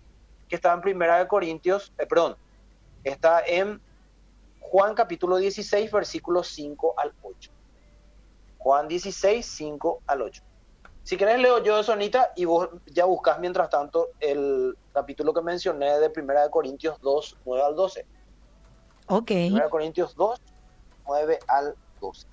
que 0.48 0.56
está 0.56 0.74
en 0.74 0.82
Primera 0.82 1.20
de 1.20 1.28
Corintios, 1.28 1.94
eh, 1.98 2.06
perdón, 2.06 2.36
está 3.04 3.42
en 3.46 3.82
Juan 4.60 4.96
capítulo 4.96 5.38
16, 5.38 5.92
versículos 5.92 6.50
5 6.50 6.96
al 6.98 7.14
8. 7.22 7.27
Juan 8.68 8.90
16, 8.90 9.46
5 9.46 10.02
al 10.08 10.24
8. 10.24 10.44
Si 11.04 11.16
querés 11.16 11.40
leo 11.40 11.64
yo 11.64 11.80
eso, 11.80 11.94
Anita, 11.94 12.34
y 12.36 12.44
vos 12.44 12.68
ya 12.88 13.06
buscas 13.06 13.40
mientras 13.40 13.70
tanto 13.70 14.10
el 14.20 14.78
capítulo 14.92 15.34
que 15.34 15.42
mencioné 15.42 16.00
de 16.02 16.12
1 16.14 16.42
de 16.42 16.50
Corintios 16.52 17.00
2, 17.00 17.38
9 17.46 17.64
al 17.64 17.76
12. 17.78 18.06
Ok. 19.08 19.32
1 19.54 19.70
Corintios 19.70 20.14
2, 20.18 20.42
9 21.08 21.40
al 21.48 21.76
12. 22.02 22.28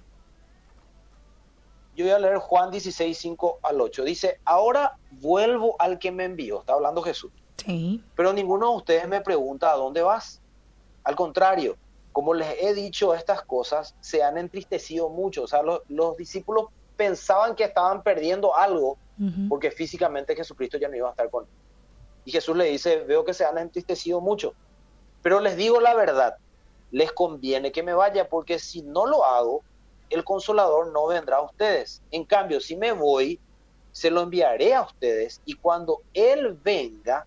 Yo 1.94 2.04
voy 2.04 2.12
a 2.12 2.18
leer 2.18 2.38
Juan 2.38 2.72
16, 2.72 3.16
5 3.16 3.58
al 3.62 3.80
8. 3.80 4.02
Dice, 4.02 4.40
ahora 4.44 4.98
vuelvo 5.12 5.76
al 5.78 6.00
que 6.00 6.10
me 6.10 6.24
envió. 6.24 6.58
Está 6.58 6.72
hablando 6.72 7.00
Jesús. 7.02 7.30
Sí. 7.64 8.02
Pero 8.16 8.32
ninguno 8.32 8.72
de 8.72 8.76
ustedes 8.78 9.06
me 9.06 9.20
pregunta 9.20 9.70
a 9.70 9.76
dónde 9.76 10.02
vas. 10.02 10.42
Al 11.04 11.14
contrario, 11.14 11.76
como 12.14 12.32
les 12.32 12.62
he 12.62 12.74
dicho 12.74 13.12
estas 13.12 13.42
cosas, 13.42 13.96
se 14.00 14.22
han 14.22 14.38
entristecido 14.38 15.08
mucho. 15.08 15.42
O 15.42 15.46
sea, 15.48 15.62
los, 15.64 16.16
discípulos 16.16 16.66
pensaban 16.96 17.56
que 17.56 17.64
estaban 17.64 18.04
perdiendo 18.04 18.54
algo 18.54 18.96
porque 19.48 19.72
físicamente 19.72 20.36
Jesucristo 20.36 20.78
ya 20.78 20.88
no 20.88 20.94
iba 20.94 21.08
a 21.08 21.10
estar 21.10 21.28
con 21.28 21.42
ellos. 21.42 21.56
Y 22.24 22.30
Jesús 22.30 22.56
le 22.56 22.66
dice, 22.66 22.98
veo 23.00 23.24
que 23.24 23.34
se 23.34 23.44
han 23.44 23.58
entristecido 23.58 24.20
mucho, 24.20 24.54
pero 25.22 25.40
les 25.40 25.56
digo 25.56 25.80
la 25.80 25.92
verdad, 25.94 26.36
les 26.92 27.10
conviene 27.10 27.72
que 27.72 27.82
me 27.82 27.94
vaya 27.94 28.28
porque 28.28 28.60
si 28.60 28.82
no 28.82 29.06
lo 29.06 29.24
hago, 29.24 29.64
el 30.08 30.22
consolador 30.22 30.92
no 30.92 31.08
vendrá 31.08 31.38
a 31.38 31.42
ustedes. 31.42 32.00
En 32.12 32.24
cambio, 32.24 32.60
si 32.60 32.76
me 32.76 32.92
voy, 32.92 33.40
se 33.90 34.12
lo 34.12 34.20
enviaré 34.20 34.72
a 34.72 34.82
ustedes 34.82 35.40
y 35.46 35.54
cuando 35.54 36.02
Él 36.12 36.56
venga, 36.62 37.26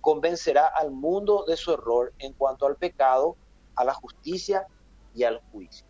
convencerá 0.00 0.68
al 0.68 0.92
mundo 0.92 1.44
de 1.48 1.56
su 1.56 1.72
error 1.72 2.12
en 2.20 2.32
cuanto 2.34 2.66
al 2.66 2.76
pecado, 2.76 3.34
a 3.80 3.84
la 3.84 3.94
justicia 3.94 4.66
y 5.14 5.24
al 5.24 5.40
juicio. 5.52 5.86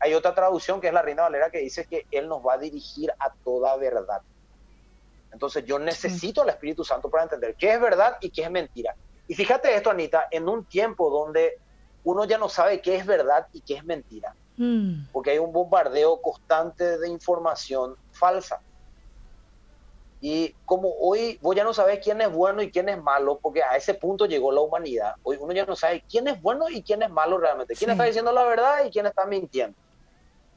Hay 0.00 0.14
otra 0.14 0.34
traducción 0.34 0.80
que 0.80 0.88
es 0.88 0.92
la 0.92 1.02
Reina 1.02 1.22
Valera 1.22 1.50
que 1.50 1.58
dice 1.58 1.86
que 1.86 2.06
Él 2.10 2.28
nos 2.28 2.44
va 2.44 2.54
a 2.54 2.58
dirigir 2.58 3.12
a 3.18 3.32
toda 3.44 3.76
verdad. 3.76 4.22
Entonces 5.32 5.64
yo 5.64 5.78
necesito 5.78 6.42
al 6.42 6.48
Espíritu 6.48 6.84
Santo 6.84 7.10
para 7.10 7.24
entender 7.24 7.56
qué 7.56 7.74
es 7.74 7.80
verdad 7.80 8.16
y 8.20 8.30
qué 8.30 8.42
es 8.42 8.50
mentira. 8.50 8.94
Y 9.26 9.34
fíjate 9.34 9.74
esto, 9.74 9.90
Anita, 9.90 10.28
en 10.30 10.48
un 10.48 10.64
tiempo 10.64 11.10
donde 11.10 11.58
uno 12.04 12.24
ya 12.24 12.38
no 12.38 12.48
sabe 12.48 12.80
qué 12.80 12.96
es 12.96 13.06
verdad 13.06 13.48
y 13.52 13.62
qué 13.62 13.74
es 13.74 13.84
mentira, 13.84 14.34
mm. 14.56 15.06
porque 15.12 15.30
hay 15.30 15.38
un 15.38 15.52
bombardeo 15.52 16.20
constante 16.20 16.98
de 16.98 17.08
información 17.08 17.96
falsa. 18.12 18.60
Y 20.26 20.54
como 20.64 20.90
hoy 21.00 21.38
vos 21.42 21.54
ya 21.54 21.64
no 21.64 21.74
sabes 21.74 22.00
quién 22.02 22.18
es 22.22 22.32
bueno 22.32 22.62
y 22.62 22.70
quién 22.70 22.88
es 22.88 22.96
malo, 22.96 23.38
porque 23.42 23.62
a 23.62 23.76
ese 23.76 23.92
punto 23.92 24.24
llegó 24.24 24.52
la 24.52 24.62
humanidad, 24.62 25.16
hoy 25.22 25.36
uno 25.38 25.52
ya 25.52 25.66
no 25.66 25.76
sabe 25.76 26.02
quién 26.08 26.26
es 26.28 26.40
bueno 26.40 26.70
y 26.70 26.82
quién 26.82 27.02
es 27.02 27.10
malo 27.10 27.36
realmente, 27.36 27.74
quién 27.74 27.90
está 27.90 28.04
diciendo 28.04 28.32
la 28.32 28.44
verdad 28.44 28.86
y 28.86 28.90
quién 28.90 29.04
está 29.04 29.26
mintiendo. 29.26 29.76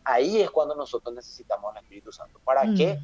Ahí 0.05 0.41
es 0.41 0.49
cuando 0.51 0.73
nosotros 0.73 1.13
necesitamos 1.13 1.75
al 1.75 1.83
Espíritu 1.83 2.13
Santo. 2.13 2.39
¿Para 2.45 2.63
mm. 2.63 2.77
qué? 2.77 2.99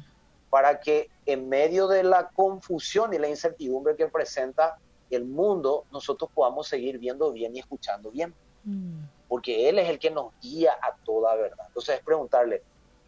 Para 0.48 0.80
que 0.80 1.10
en 1.26 1.50
medio 1.50 1.86
de 1.86 2.02
la 2.02 2.30
confusión 2.30 3.12
y 3.12 3.18
la 3.18 3.28
incertidumbre 3.28 3.94
que 3.94 4.06
presenta 4.06 4.78
el 5.10 5.26
mundo, 5.26 5.84
nosotros 5.92 6.30
podamos 6.32 6.66
seguir 6.66 6.96
viendo 6.98 7.30
bien 7.30 7.54
y 7.54 7.58
escuchando 7.58 8.10
bien. 8.10 8.32
Mm. 8.64 9.00
Porque 9.28 9.68
Él 9.68 9.78
es 9.80 9.90
el 9.90 9.98
que 9.98 10.10
nos 10.10 10.32
guía 10.40 10.72
a 10.80 10.96
toda 11.04 11.34
verdad. 11.34 11.66
Entonces 11.66 11.96
es 11.98 12.02
preguntarle, 12.02 12.62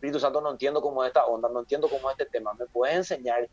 Espíritu 0.07 0.21
Santo, 0.21 0.41
no 0.41 0.51
entiendo 0.53 0.81
cómo 0.81 1.03
es 1.03 1.09
esta 1.09 1.27
onda, 1.27 1.49
no 1.49 1.61
entiendo 1.61 1.89
cómo 1.89 2.09
es 2.11 2.17
este 2.19 2.31
tema, 2.31 2.55
¿me 2.55 2.67
puedes 2.67 2.97
enseñar 2.97 3.49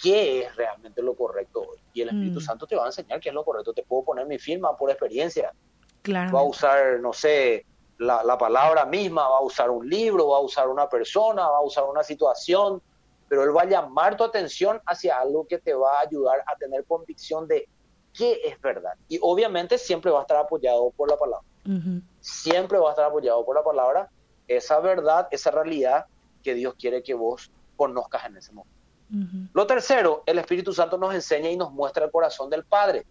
qué 0.00 0.42
es 0.42 0.56
realmente 0.56 1.02
lo 1.02 1.14
correcto 1.14 1.62
hoy? 1.62 1.78
Y 1.92 2.02
el 2.02 2.08
Espíritu 2.08 2.38
mm. 2.38 2.42
Santo 2.42 2.66
te 2.66 2.76
va 2.76 2.84
a 2.84 2.86
enseñar 2.86 3.18
qué 3.18 3.30
es 3.30 3.34
lo 3.34 3.44
correcto, 3.44 3.72
te 3.72 3.82
puedo 3.82 4.04
poner 4.04 4.26
mi 4.26 4.38
firma 4.38 4.76
por 4.76 4.88
experiencia. 4.90 5.52
Claro. 6.02 6.32
Va 6.32 6.40
a 6.40 6.44
usar, 6.44 7.00
no 7.00 7.12
sé, 7.12 7.66
la, 7.98 8.22
la 8.22 8.38
palabra 8.38 8.86
misma, 8.86 9.28
va 9.28 9.38
a 9.38 9.42
usar 9.42 9.68
un 9.68 9.88
libro, 9.88 10.28
va 10.28 10.38
a 10.38 10.40
usar 10.40 10.68
una 10.68 10.88
persona, 10.88 11.48
va 11.48 11.58
a 11.58 11.62
usar 11.62 11.84
una 11.84 12.04
situación, 12.04 12.80
pero 13.28 13.42
él 13.42 13.56
va 13.56 13.62
a 13.62 13.66
llamar 13.66 14.16
tu 14.16 14.22
atención 14.22 14.80
hacia 14.86 15.18
algo 15.18 15.46
que 15.48 15.58
te 15.58 15.74
va 15.74 15.98
a 15.98 16.00
ayudar 16.02 16.42
a 16.46 16.56
tener 16.56 16.84
convicción 16.84 17.48
de 17.48 17.68
qué 18.16 18.40
es 18.44 18.60
verdad. 18.60 18.92
Y 19.08 19.18
obviamente 19.20 19.76
siempre 19.76 20.10
va 20.10 20.20
a 20.20 20.22
estar 20.22 20.36
apoyado 20.36 20.90
por 20.96 21.10
la 21.10 21.16
palabra. 21.16 21.46
Siempre 22.20 22.78
va 22.78 22.88
a 22.88 22.90
estar 22.90 23.06
apoyado 23.06 23.44
por 23.44 23.56
la 23.56 23.62
palabra 23.62 24.08
esa 24.56 24.80
verdad, 24.80 25.28
esa 25.30 25.50
realidad 25.50 26.06
que 26.42 26.54
Dios 26.54 26.74
quiere 26.74 27.02
que 27.02 27.14
vos 27.14 27.50
conozcas 27.76 28.26
en 28.26 28.36
ese 28.36 28.52
momento. 28.52 28.76
Lo 29.54 29.66
tercero, 29.66 30.22
el 30.26 30.38
Espíritu 30.38 30.72
Santo 30.72 30.96
nos 30.96 31.14
enseña 31.14 31.50
y 31.50 31.56
nos 31.56 31.72
muestra 31.72 32.04
el 32.04 32.10
corazón 32.12 32.48
del 32.48 32.64
Padre. 32.64 33.04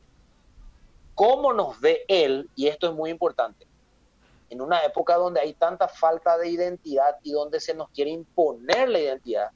¿Cómo 1.13 1.51
nos 1.51 1.79
ve 1.81 2.03
Él? 2.07 2.49
Y 2.55 2.67
esto 2.67 2.87
es 2.87 2.93
muy 2.93 3.09
importante. 3.09 3.67
En 4.49 4.61
una 4.61 4.79
época 4.83 5.15
donde 5.15 5.41
hay 5.41 5.53
tanta 5.53 5.87
falta 5.87 6.37
de 6.37 6.49
identidad 6.49 7.17
y 7.23 7.31
donde 7.31 7.59
se 7.59 7.73
nos 7.73 7.89
quiere 7.89 8.11
imponer 8.11 8.89
la 8.89 8.99
identidad, 8.99 9.51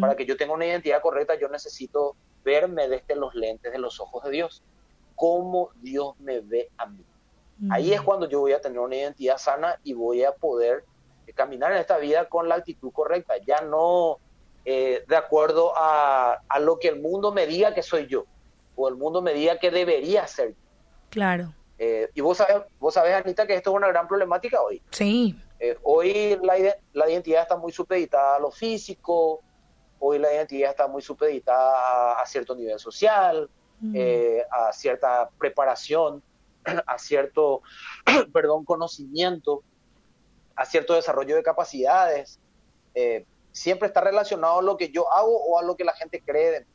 para 0.00 0.16
que 0.16 0.26
yo 0.26 0.36
tenga 0.36 0.52
una 0.52 0.66
identidad 0.66 1.00
correcta, 1.00 1.38
yo 1.38 1.48
necesito 1.48 2.16
verme 2.44 2.88
desde 2.88 3.16
los 3.16 3.34
lentes 3.34 3.72
de 3.72 3.78
los 3.78 4.00
ojos 4.00 4.24
de 4.24 4.30
Dios. 4.30 4.62
¿Cómo 5.14 5.70
Dios 5.80 6.18
me 6.18 6.40
ve 6.40 6.68
a 6.76 6.86
mí? 6.86 7.04
Ahí 7.70 7.92
es 7.92 8.02
cuando 8.02 8.28
yo 8.28 8.40
voy 8.40 8.52
a 8.52 8.60
tener 8.60 8.78
una 8.78 8.96
identidad 8.96 9.38
sana 9.38 9.80
y 9.82 9.94
voy 9.94 10.24
a 10.24 10.32
poder 10.32 10.84
caminar 11.34 11.72
en 11.72 11.78
esta 11.78 11.98
vida 11.98 12.28
con 12.28 12.48
la 12.48 12.56
actitud 12.56 12.92
correcta, 12.92 13.34
ya 13.46 13.60
no 13.62 14.18
eh, 14.68 15.04
de 15.06 15.16
acuerdo 15.16 15.72
a, 15.76 16.40
lo 16.58 16.80
que 16.80 16.88
el 16.88 17.00
mundo 17.00 17.32
me 17.32 17.46
diga 17.46 17.72
que 17.72 17.84
soy 17.84 18.08
yo, 18.08 18.24
o 18.74 18.88
el 18.88 18.96
mundo 18.96 19.22
me 19.22 19.32
diga 19.32 19.60
que 19.60 19.70
debería 19.70 20.26
ser 20.26 20.54
Claro. 21.08 21.54
Eh, 21.78 22.10
y 22.14 22.20
vos 22.20 22.38
sabés, 22.38 22.62
vos 22.80 22.94
sabés, 22.94 23.14
Anita, 23.14 23.46
que 23.46 23.54
esto 23.54 23.70
es 23.70 23.76
una 23.76 23.86
gran 23.86 24.08
problemática 24.08 24.60
hoy. 24.60 24.82
Sí. 24.90 25.38
Eh, 25.60 25.78
hoy 25.84 26.36
la, 26.42 26.54
la, 26.94 27.08
identidad 27.08 27.42
está 27.42 27.56
muy 27.56 27.70
supeditada 27.70 28.36
a 28.36 28.38
lo 28.40 28.50
físico, 28.50 29.40
hoy 30.00 30.18
la 30.18 30.34
identidad 30.34 30.70
está 30.70 30.88
muy 30.88 31.00
supeditada 31.00 32.20
a, 32.20 32.26
cierto 32.26 32.56
nivel 32.56 32.80
social, 32.80 33.48
mm. 33.80 33.96
a 34.50 34.72
cierta 34.72 35.30
preparación, 35.38 36.24
a 36.86 36.98
cierto, 36.98 37.62
perdón, 38.32 38.64
conocimiento 38.64 39.62
a 40.56 40.64
cierto 40.64 40.94
desarrollo 40.94 41.36
de 41.36 41.42
capacidades. 41.42 42.40
Eh, 42.94 43.24
siempre 43.52 43.88
está 43.88 44.00
relacionado 44.00 44.58
a 44.58 44.62
lo 44.62 44.76
que 44.76 44.90
yo 44.90 45.12
hago 45.12 45.36
o 45.44 45.58
a 45.58 45.62
lo 45.62 45.76
que 45.76 45.84
la 45.84 45.94
gente 45.94 46.20
cree 46.20 46.50
de 46.50 46.60
mí. 46.60 46.66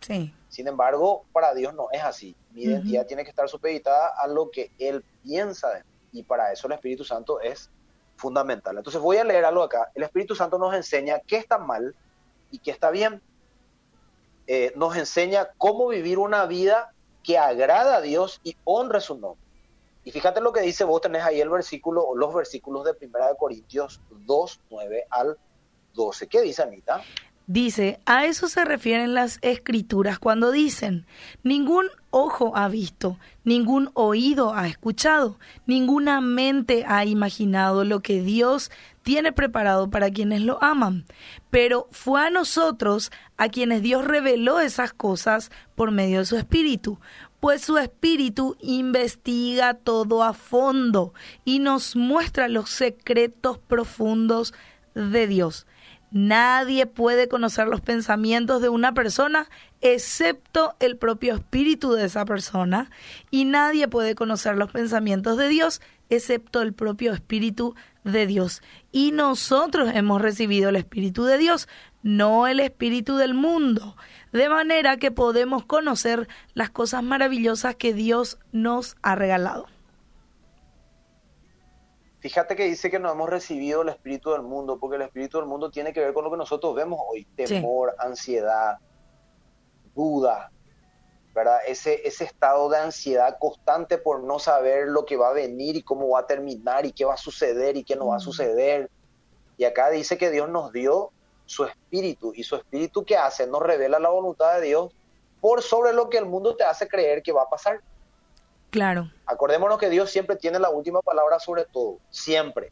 Sí. 0.00 0.34
Sin 0.48 0.68
embargo, 0.68 1.24
para 1.32 1.54
Dios 1.54 1.74
no 1.74 1.88
es 1.92 2.02
así. 2.02 2.34
Mi 2.52 2.64
identidad 2.64 3.06
tiene 3.06 3.24
que 3.24 3.30
estar 3.30 3.48
supeditada 3.48 4.12
a 4.16 4.26
lo 4.26 4.50
que 4.50 4.70
Él 4.78 5.04
piensa 5.22 5.68
de 5.70 5.80
mí. 5.84 5.90
Y 6.12 6.22
para 6.22 6.52
eso 6.52 6.66
el 6.66 6.72
Espíritu 6.72 7.04
Santo 7.04 7.40
es 7.40 7.70
fundamental. 8.16 8.76
Entonces 8.76 9.00
voy 9.00 9.18
a 9.18 9.24
leer 9.24 9.44
algo 9.44 9.62
acá. 9.62 9.90
El 9.94 10.02
Espíritu 10.02 10.34
Santo 10.34 10.58
nos 10.58 10.74
enseña 10.74 11.20
qué 11.26 11.36
está 11.36 11.58
mal 11.58 11.94
y 12.50 12.58
qué 12.58 12.70
está 12.70 12.90
bien. 12.90 13.20
Eh, 14.46 14.72
nos 14.76 14.96
enseña 14.96 15.50
cómo 15.58 15.88
vivir 15.88 16.18
una 16.18 16.46
vida 16.46 16.92
que 17.22 17.36
agrada 17.36 17.96
a 17.96 18.00
Dios 18.00 18.40
y 18.44 18.56
honre 18.64 19.00
su 19.00 19.18
nombre. 19.18 19.45
Y 20.06 20.12
fíjate 20.12 20.40
lo 20.40 20.52
que 20.52 20.60
dice, 20.60 20.84
vos 20.84 21.00
tenés 21.00 21.24
ahí 21.24 21.40
el 21.40 21.50
versículo, 21.50 22.14
los 22.14 22.32
versículos 22.32 22.84
de 22.84 22.92
1 22.92 23.34
Corintios 23.36 24.00
2, 24.08 24.60
9 24.70 25.06
al 25.10 25.36
12. 25.94 26.28
¿Qué 26.28 26.42
dice 26.42 26.62
Anita? 26.62 27.02
Dice, 27.48 27.98
a 28.06 28.24
eso 28.24 28.48
se 28.48 28.64
refieren 28.64 29.14
las 29.14 29.38
escrituras 29.42 30.20
cuando 30.20 30.52
dicen, 30.52 31.06
ningún 31.42 31.86
ojo 32.10 32.56
ha 32.56 32.68
visto, 32.68 33.18
ningún 33.42 33.90
oído 33.94 34.54
ha 34.54 34.68
escuchado, 34.68 35.38
ninguna 35.64 36.20
mente 36.20 36.84
ha 36.86 37.04
imaginado 37.04 37.84
lo 37.84 38.00
que 38.00 38.20
Dios 38.20 38.70
tiene 39.02 39.32
preparado 39.32 39.90
para 39.90 40.10
quienes 40.10 40.42
lo 40.42 40.62
aman. 40.62 41.04
Pero 41.50 41.86
fue 41.92 42.20
a 42.20 42.30
nosotros 42.30 43.12
a 43.36 43.48
quienes 43.48 43.82
Dios 43.82 44.04
reveló 44.04 44.58
esas 44.58 44.92
cosas 44.92 45.52
por 45.76 45.92
medio 45.92 46.18
de 46.18 46.26
su 46.26 46.36
Espíritu, 46.36 46.98
pues 47.40 47.62
su 47.62 47.78
espíritu 47.78 48.56
investiga 48.60 49.74
todo 49.74 50.22
a 50.22 50.32
fondo 50.32 51.12
y 51.44 51.58
nos 51.58 51.96
muestra 51.96 52.48
los 52.48 52.70
secretos 52.70 53.58
profundos 53.58 54.54
de 54.94 55.26
Dios. 55.26 55.66
Nadie 56.10 56.86
puede 56.86 57.28
conocer 57.28 57.66
los 57.66 57.80
pensamientos 57.80 58.62
de 58.62 58.68
una 58.68 58.94
persona 58.94 59.48
excepto 59.80 60.74
el 60.80 60.96
propio 60.96 61.34
espíritu 61.34 61.92
de 61.92 62.06
esa 62.06 62.24
persona 62.24 62.90
y 63.30 63.44
nadie 63.44 63.88
puede 63.88 64.14
conocer 64.14 64.56
los 64.56 64.70
pensamientos 64.70 65.36
de 65.36 65.48
Dios 65.48 65.80
excepto 66.08 66.62
el 66.62 66.72
propio 66.72 67.12
espíritu 67.12 67.74
de 68.04 68.26
Dios. 68.26 68.62
Y 68.92 69.10
nosotros 69.10 69.90
hemos 69.92 70.22
recibido 70.22 70.70
el 70.70 70.76
espíritu 70.76 71.24
de 71.24 71.38
Dios, 71.38 71.68
no 72.02 72.46
el 72.46 72.60
espíritu 72.60 73.16
del 73.16 73.34
mundo 73.34 73.96
de 74.36 74.48
manera 74.48 74.98
que 74.98 75.10
podemos 75.10 75.64
conocer 75.64 76.28
las 76.54 76.70
cosas 76.70 77.02
maravillosas 77.02 77.74
que 77.74 77.92
Dios 77.92 78.38
nos 78.52 78.96
ha 79.02 79.14
regalado. 79.14 79.66
Fíjate 82.20 82.56
que 82.56 82.64
dice 82.64 82.90
que 82.90 82.98
no 82.98 83.10
hemos 83.10 83.30
recibido 83.30 83.82
el 83.82 83.88
espíritu 83.88 84.32
del 84.32 84.42
mundo, 84.42 84.78
porque 84.78 84.96
el 84.96 85.02
espíritu 85.02 85.38
del 85.38 85.46
mundo 85.46 85.70
tiene 85.70 85.92
que 85.92 86.00
ver 86.00 86.12
con 86.12 86.24
lo 86.24 86.30
que 86.30 86.36
nosotros 86.36 86.74
vemos 86.74 86.98
hoy, 87.08 87.24
temor, 87.36 87.94
ansiedad, 87.98 88.78
duda, 89.94 90.50
¿verdad? 91.34 91.58
Ese, 91.66 92.06
ese 92.06 92.24
estado 92.24 92.68
de 92.68 92.78
ansiedad 92.78 93.36
constante 93.38 93.98
por 93.98 94.22
no 94.22 94.38
saber 94.38 94.88
lo 94.88 95.04
que 95.04 95.16
va 95.16 95.28
a 95.28 95.32
venir 95.34 95.76
y 95.76 95.82
cómo 95.82 96.08
va 96.08 96.20
a 96.20 96.26
terminar 96.26 96.84
y 96.84 96.92
qué 96.92 97.04
va 97.04 97.14
a 97.14 97.18
suceder 97.18 97.76
y 97.76 97.84
qué 97.84 97.94
no 97.94 98.08
va 98.08 98.14
a 98.14 98.18
mm. 98.18 98.22
suceder. 98.22 98.90
Y 99.56 99.64
acá 99.64 99.90
dice 99.90 100.18
que 100.18 100.30
Dios 100.30 100.48
nos 100.48 100.72
dio 100.72 101.12
su 101.46 101.64
espíritu. 101.64 102.32
¿Y 102.34 102.42
su 102.42 102.56
espíritu 102.56 103.04
que 103.04 103.16
hace? 103.16 103.46
Nos 103.46 103.62
revela 103.62 103.98
la 103.98 104.10
voluntad 104.10 104.56
de 104.56 104.66
Dios 104.66 104.92
por 105.40 105.62
sobre 105.62 105.92
lo 105.92 106.10
que 106.10 106.18
el 106.18 106.26
mundo 106.26 106.56
te 106.56 106.64
hace 106.64 106.88
creer 106.88 107.22
que 107.22 107.32
va 107.32 107.42
a 107.42 107.48
pasar. 107.48 107.80
Claro. 108.70 109.10
Acordémonos 109.24 109.78
que 109.78 109.88
Dios 109.88 110.10
siempre 110.10 110.36
tiene 110.36 110.58
la 110.58 110.70
última 110.70 111.00
palabra 111.00 111.38
sobre 111.38 111.64
todo, 111.64 111.98
siempre. 112.10 112.70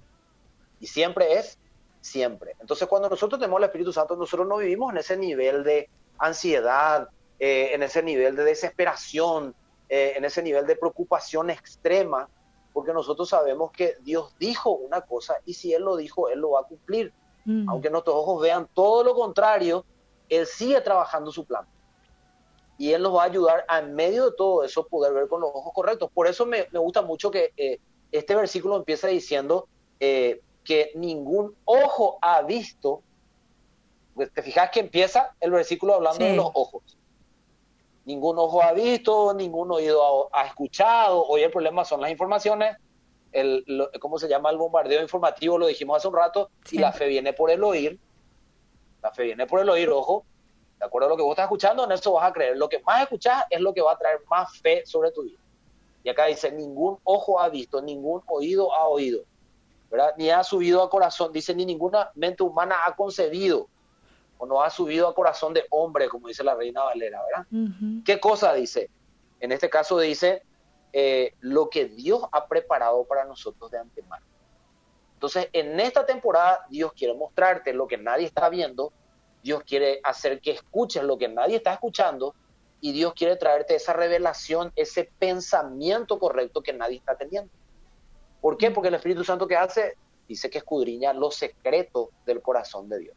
Y 0.80 0.86
siempre 0.86 1.38
es 1.38 1.58
siempre. 2.00 2.56
Entonces 2.60 2.86
cuando 2.88 3.08
nosotros 3.08 3.40
tenemos 3.40 3.58
el 3.58 3.64
Espíritu 3.64 3.92
Santo, 3.92 4.16
nosotros 4.16 4.46
no 4.46 4.58
vivimos 4.58 4.92
en 4.92 4.98
ese 4.98 5.16
nivel 5.16 5.64
de 5.64 5.88
ansiedad, 6.18 7.08
eh, 7.38 7.70
en 7.72 7.82
ese 7.82 8.02
nivel 8.02 8.36
de 8.36 8.44
desesperación, 8.44 9.54
eh, 9.88 10.14
en 10.16 10.24
ese 10.24 10.42
nivel 10.42 10.66
de 10.66 10.76
preocupación 10.76 11.50
extrema, 11.50 12.28
porque 12.72 12.92
nosotros 12.92 13.28
sabemos 13.28 13.70
que 13.72 13.96
Dios 14.02 14.34
dijo 14.38 14.70
una 14.70 15.00
cosa 15.02 15.36
y 15.46 15.54
si 15.54 15.72
Él 15.72 15.82
lo 15.82 15.96
dijo, 15.96 16.28
Él 16.28 16.40
lo 16.40 16.50
va 16.50 16.60
a 16.60 16.64
cumplir. 16.64 17.12
Mm. 17.44 17.68
Aunque 17.68 17.90
nuestros 17.90 18.16
ojos 18.16 18.42
vean 18.42 18.68
todo 18.74 19.04
lo 19.04 19.14
contrario, 19.14 19.84
Él 20.28 20.46
sigue 20.46 20.80
trabajando 20.80 21.30
su 21.30 21.44
plan. 21.44 21.66
Y 22.78 22.92
Él 22.92 23.02
nos 23.02 23.14
va 23.14 23.22
a 23.22 23.26
ayudar 23.26 23.64
a, 23.68 23.78
en 23.78 23.94
medio 23.94 24.30
de 24.30 24.36
todo 24.36 24.64
eso, 24.64 24.86
poder 24.86 25.12
ver 25.12 25.28
con 25.28 25.40
los 25.40 25.50
ojos 25.50 25.72
correctos. 25.74 26.10
Por 26.12 26.26
eso 26.26 26.46
me, 26.46 26.64
gusta 26.72 27.02
mucho 27.02 27.30
que 27.30 27.52
eh, 27.56 27.80
este 28.10 28.34
versículo 28.34 28.76
empieza 28.76 29.08
diciendo 29.08 29.68
eh, 30.00 30.40
que 30.64 30.90
ningún 30.94 31.54
ojo 31.64 32.18
ha 32.20 32.42
visto. 32.42 33.02
Pues, 34.14 34.32
te 34.32 34.42
fijas 34.42 34.70
que 34.70 34.80
empieza 34.80 35.34
el 35.40 35.50
versículo 35.50 35.94
hablando 35.94 36.24
de 36.24 36.36
los 36.36 36.50
ojos. 36.54 36.98
Ningún 38.04 38.38
ojo 38.38 38.62
ha 38.62 38.72
visto, 38.72 39.32
ningún 39.34 39.70
oído 39.70 40.28
ha 40.32 40.46
escuchado. 40.46 41.24
Hoy 41.24 41.42
el 41.42 41.50
problema 41.50 41.84
son 41.84 42.00
las 42.00 42.10
informaciones 42.10 42.76
el, 43.34 43.88
¿cómo 44.00 44.18
se 44.18 44.28
llama? 44.28 44.50
El 44.50 44.56
bombardeo 44.56 45.02
informativo, 45.02 45.58
lo 45.58 45.66
dijimos 45.66 45.98
hace 45.98 46.08
un 46.08 46.14
rato, 46.14 46.50
y 46.70 46.78
la 46.78 46.92
fe 46.92 47.08
viene 47.08 47.32
por 47.32 47.50
el 47.50 47.62
oír. 47.62 47.98
La 49.02 49.10
fe 49.10 49.24
viene 49.24 49.46
por 49.46 49.60
el 49.60 49.68
oír, 49.68 49.90
ojo. 49.90 50.24
De 50.78 50.86
acuerdo 50.86 51.06
a 51.06 51.10
lo 51.10 51.16
que 51.16 51.22
vos 51.22 51.32
estás 51.32 51.44
escuchando, 51.44 51.84
en 51.84 51.92
eso 51.92 52.12
vas 52.12 52.30
a 52.30 52.32
creer. 52.32 52.56
Lo 52.56 52.68
que 52.68 52.78
más 52.80 53.02
escuchás 53.02 53.44
es 53.50 53.60
lo 53.60 53.74
que 53.74 53.82
va 53.82 53.92
a 53.92 53.98
traer 53.98 54.20
más 54.30 54.58
fe 54.58 54.86
sobre 54.86 55.10
tu 55.10 55.22
vida. 55.24 55.38
Y 56.02 56.08
acá 56.08 56.26
dice, 56.26 56.52
ningún 56.52 56.98
ojo 57.04 57.40
ha 57.40 57.48
visto, 57.48 57.80
ningún 57.80 58.22
oído 58.26 58.72
ha 58.74 58.86
oído, 58.86 59.24
¿verdad? 59.90 60.14
Ni 60.18 60.30
ha 60.30 60.44
subido 60.44 60.82
a 60.82 60.90
corazón, 60.90 61.32
dice, 61.32 61.54
ni 61.54 61.64
ninguna 61.64 62.10
mente 62.14 62.42
humana 62.42 62.76
ha 62.86 62.94
concebido, 62.94 63.68
o 64.36 64.46
no 64.46 64.62
ha 64.62 64.68
subido 64.68 65.08
a 65.08 65.14
corazón 65.14 65.54
de 65.54 65.64
hombre, 65.70 66.08
como 66.08 66.28
dice 66.28 66.44
la 66.44 66.54
reina 66.54 66.84
Valera, 66.84 67.22
¿verdad? 67.24 67.46
¿Qué 68.04 68.20
cosa 68.20 68.52
dice? 68.52 68.90
En 69.40 69.50
este 69.50 69.70
caso 69.70 69.98
dice, 69.98 70.42
eh, 70.96 71.34
lo 71.40 71.68
que 71.68 71.86
Dios 71.86 72.22
ha 72.30 72.46
preparado 72.46 73.02
para 73.04 73.24
nosotros 73.24 73.68
de 73.68 73.78
antemano. 73.78 74.24
Entonces, 75.14 75.48
en 75.52 75.80
esta 75.80 76.06
temporada, 76.06 76.64
Dios 76.70 76.92
quiere 76.92 77.14
mostrarte 77.14 77.72
lo 77.72 77.88
que 77.88 77.98
nadie 77.98 78.26
está 78.26 78.48
viendo, 78.48 78.92
Dios 79.42 79.64
quiere 79.64 79.98
hacer 80.04 80.40
que 80.40 80.52
escuches 80.52 81.02
lo 81.02 81.18
que 81.18 81.26
nadie 81.26 81.56
está 81.56 81.72
escuchando, 81.72 82.36
y 82.80 82.92
Dios 82.92 83.12
quiere 83.14 83.34
traerte 83.34 83.74
esa 83.74 83.92
revelación, 83.92 84.72
ese 84.76 85.10
pensamiento 85.18 86.20
correcto 86.20 86.62
que 86.62 86.72
nadie 86.72 86.98
está 86.98 87.16
teniendo. 87.16 87.50
¿Por 88.40 88.56
qué? 88.56 88.70
Porque 88.70 88.86
el 88.86 88.94
Espíritu 88.94 89.24
Santo 89.24 89.48
que 89.48 89.56
hace, 89.56 89.96
dice 90.28 90.48
que 90.48 90.58
escudriña 90.58 91.12
los 91.12 91.34
secretos 91.34 92.10
del 92.24 92.40
corazón 92.40 92.88
de 92.88 93.00
Dios. 93.00 93.16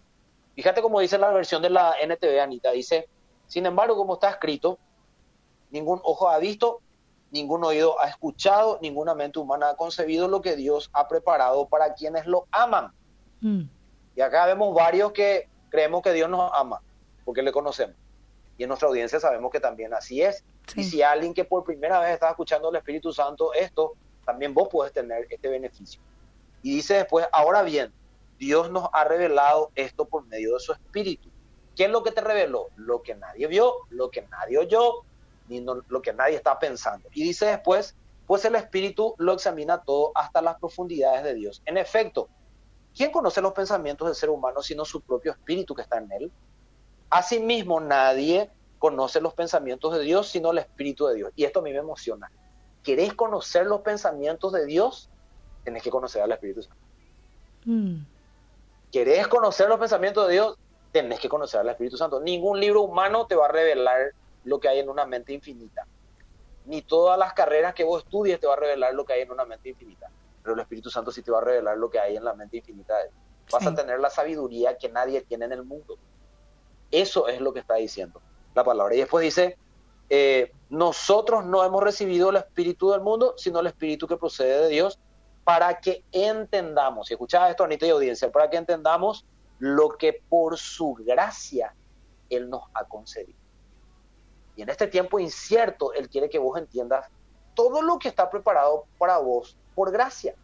Fíjate 0.55 0.81
cómo 0.81 0.99
dice 0.99 1.19
la 1.19 1.29
versión 1.29 1.61
de 1.61 1.69
la 1.69 1.93
NTV, 2.01 2.39
Anita, 2.41 2.71
dice, 2.71 3.07
sin 3.45 3.67
embargo, 3.67 3.95
como 3.95 4.15
está 4.15 4.31
escrito, 4.31 4.79
ningún 5.69 5.99
ojo 6.03 6.27
ha 6.27 6.39
visto, 6.39 6.81
ningún 7.31 7.63
oído 7.63 7.99
ha 7.99 8.07
escuchado, 8.07 8.79
ninguna 8.81 9.13
mente 9.13 9.39
humana 9.39 9.69
ha 9.69 9.75
concebido 9.75 10.27
lo 10.27 10.41
que 10.41 10.55
Dios 10.55 10.89
ha 10.93 11.07
preparado 11.07 11.67
para 11.67 11.93
quienes 11.93 12.25
lo 12.25 12.47
aman. 12.51 12.91
Mm. 13.41 13.63
Y 14.15 14.21
acá 14.21 14.45
vemos 14.45 14.73
varios 14.73 15.11
que 15.11 15.49
creemos 15.69 16.01
que 16.01 16.13
Dios 16.13 16.29
nos 16.29 16.51
ama, 16.53 16.81
porque 17.25 17.41
le 17.41 17.51
conocemos. 17.51 17.95
Y 18.57 18.63
en 18.63 18.69
nuestra 18.69 18.87
audiencia 18.87 19.19
sabemos 19.19 19.51
que 19.51 19.59
también 19.59 19.93
así 19.93 20.21
es. 20.21 20.43
Y 20.75 20.83
si 20.83 21.01
alguien 21.01 21.33
que 21.33 21.45
por 21.45 21.63
primera 21.63 21.99
vez 21.99 22.11
está 22.11 22.29
escuchando 22.29 22.69
el 22.69 22.75
Espíritu 22.75 23.13
Santo 23.13 23.53
esto, 23.53 23.93
también 24.25 24.53
vos 24.53 24.67
puedes 24.69 24.91
tener 24.91 25.27
este 25.29 25.47
beneficio. 25.47 26.01
Y 26.61 26.75
dice 26.75 26.95
después, 26.95 27.27
ahora 27.31 27.61
bien, 27.61 27.93
Dios 28.37 28.71
nos 28.71 28.89
ha 28.91 29.03
revelado 29.03 29.71
esto 29.75 30.05
por 30.05 30.25
medio 30.25 30.55
de 30.55 30.59
su 30.59 30.73
Espíritu. 30.73 31.29
¿Qué 31.75 31.85
es 31.85 31.91
lo 31.91 32.03
que 32.03 32.11
te 32.11 32.21
reveló? 32.21 32.69
Lo 32.75 33.03
que 33.03 33.15
nadie 33.15 33.47
vio, 33.47 33.73
lo 33.89 34.09
que 34.09 34.23
nadie 34.23 34.57
oyó, 34.57 35.03
ni 35.47 35.61
lo 35.61 36.01
que 36.01 36.13
nadie 36.13 36.35
está 36.35 36.57
pensando. 36.59 37.07
Y 37.13 37.23
dice 37.23 37.45
después, 37.45 37.95
pues 38.27 38.43
el 38.43 38.55
Espíritu 38.55 39.15
lo 39.17 39.33
examina 39.33 39.81
todo 39.81 40.11
hasta 40.13 40.41
las 40.41 40.59
profundidades 40.59 41.23
de 41.23 41.33
Dios. 41.33 41.61
En 41.65 41.77
efecto, 41.77 42.27
¿quién 42.95 43.11
conoce 43.11 43.41
los 43.41 43.53
pensamientos 43.53 44.07
del 44.07 44.15
ser 44.15 44.29
humano 44.29 44.61
sino 44.61 44.83
su 44.83 45.01
propio 45.01 45.31
Espíritu 45.31 45.73
que 45.73 45.81
está 45.81 45.97
en 45.97 46.11
él? 46.11 46.31
Asimismo, 47.09 47.79
nadie 47.79 48.49
conoce 48.79 49.21
los 49.21 49.33
pensamientos 49.33 49.93
de 49.93 50.01
Dios 50.01 50.27
sino 50.27 50.51
el 50.51 50.57
Espíritu 50.57 51.07
de 51.07 51.15
Dios. 51.15 51.31
Y 51.35 51.45
esto 51.45 51.59
a 51.59 51.63
mí 51.63 51.71
me 51.71 51.79
emociona. 51.79 52.29
¿Querés 52.83 53.13
conocer 53.13 53.65
los 53.65 53.81
pensamientos 53.81 54.51
de 54.51 54.65
Dios? 54.65 55.09
Tenés 55.63 55.81
que 55.81 55.89
conocer 55.89 56.21
al 56.21 56.31
Espíritu 56.31 56.63
Santo. 56.63 56.77
Mm. 57.65 57.97
¿Querés 58.91 59.27
conocer 59.27 59.69
los 59.69 59.79
pensamientos 59.79 60.27
de 60.27 60.33
Dios? 60.33 60.57
Tenés 60.91 61.19
que 61.19 61.29
conocer 61.29 61.61
al 61.61 61.69
Espíritu 61.69 61.97
Santo. 61.97 62.19
Ningún 62.19 62.59
libro 62.59 62.81
humano 62.81 63.25
te 63.25 63.35
va 63.35 63.45
a 63.45 63.51
revelar 63.51 64.13
lo 64.47 64.59
que 64.59 64.69
hay 64.69 64.79
en 64.79 64.89
una 64.89 65.05
mente 65.05 65.33
infinita. 65.33 65.85
Ni 66.65 66.81
todas 66.81 67.19
las 67.19 67.33
carreras 67.33 67.73
que 67.73 67.83
vos 67.83 68.03
estudies 68.03 68.39
te 68.39 68.47
va 68.47 68.53
a 68.53 68.57
revelar 68.57 68.93
lo 68.93 69.05
que 69.05 69.13
hay 69.13 69.21
en 69.21 69.31
una 69.31 69.45
mente 69.45 69.69
infinita. 69.69 70.09
Pero 70.41 70.53
el 70.53 70.61
Espíritu 70.61 70.89
Santo 70.89 71.11
sí 71.11 71.21
te 71.21 71.31
va 71.31 71.39
a 71.39 71.41
revelar 71.41 71.77
lo 71.77 71.89
que 71.89 71.99
hay 71.99 72.15
en 72.15 72.23
la 72.23 72.33
mente 72.33 72.57
infinita 72.57 72.95
Vas 73.51 73.65
a 73.65 73.73
tener 73.73 73.99
la 73.99 74.09
sabiduría 74.09 74.77
que 74.77 74.89
nadie 74.89 75.21
tiene 75.21 75.45
en 75.45 75.53
el 75.53 75.63
mundo. 75.63 75.97
Eso 76.91 77.27
es 77.29 77.39
lo 77.39 77.53
que 77.53 77.59
está 77.59 77.75
diciendo 77.75 78.21
la 78.53 78.63
palabra. 78.63 78.93
Y 78.93 78.97
después 78.97 79.23
dice, 79.23 79.57
eh, 80.09 80.51
nosotros 80.69 81.45
no 81.45 81.63
hemos 81.63 81.81
recibido 81.81 82.29
el 82.29 82.37
Espíritu 82.37 82.91
del 82.91 83.01
mundo, 83.01 83.35
sino 83.37 83.59
el 83.59 83.67
Espíritu 83.67 84.07
que 84.07 84.17
procede 84.17 84.63
de 84.63 84.67
Dios, 84.67 84.99
para 85.43 85.79
que 85.79 86.03
entendamos, 86.11 87.09
y 87.09 87.13
escuchaba 87.13 87.49
esto, 87.49 87.63
Anita 87.63 87.85
y 87.85 87.91
audiencia, 87.91 88.29
para 88.31 88.49
que 88.49 88.57
entendamos 88.57 89.25
lo 89.59 89.89
que 89.89 90.21
por 90.27 90.57
su 90.57 90.93
gracia 90.95 91.73
Él 92.29 92.49
nos 92.49 92.63
ha 92.73 92.83
concedido. 92.83 93.46
Y 94.57 94.63
en 94.63 94.69
este 94.69 94.87
tiempo 94.87 95.19
incierto, 95.19 95.93
Él 95.93 96.09
quiere 96.09 96.29
que 96.29 96.39
vos 96.39 96.57
entiendas 96.57 97.05
todo 97.53 97.81
lo 97.81 97.99
que 97.99 98.09
está 98.09 98.29
preparado 98.29 98.85
para 98.97 99.19
vos 99.19 99.55
por 99.75 99.91
gracia, 99.91 100.35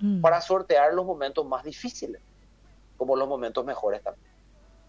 mm. 0.00 0.20
para 0.20 0.40
sortear 0.40 0.92
los 0.92 1.06
momentos 1.06 1.46
más 1.46 1.64
difíciles, 1.64 2.20
como 2.96 3.16
los 3.16 3.28
momentos 3.28 3.64
mejores 3.64 4.02
también. 4.02 4.28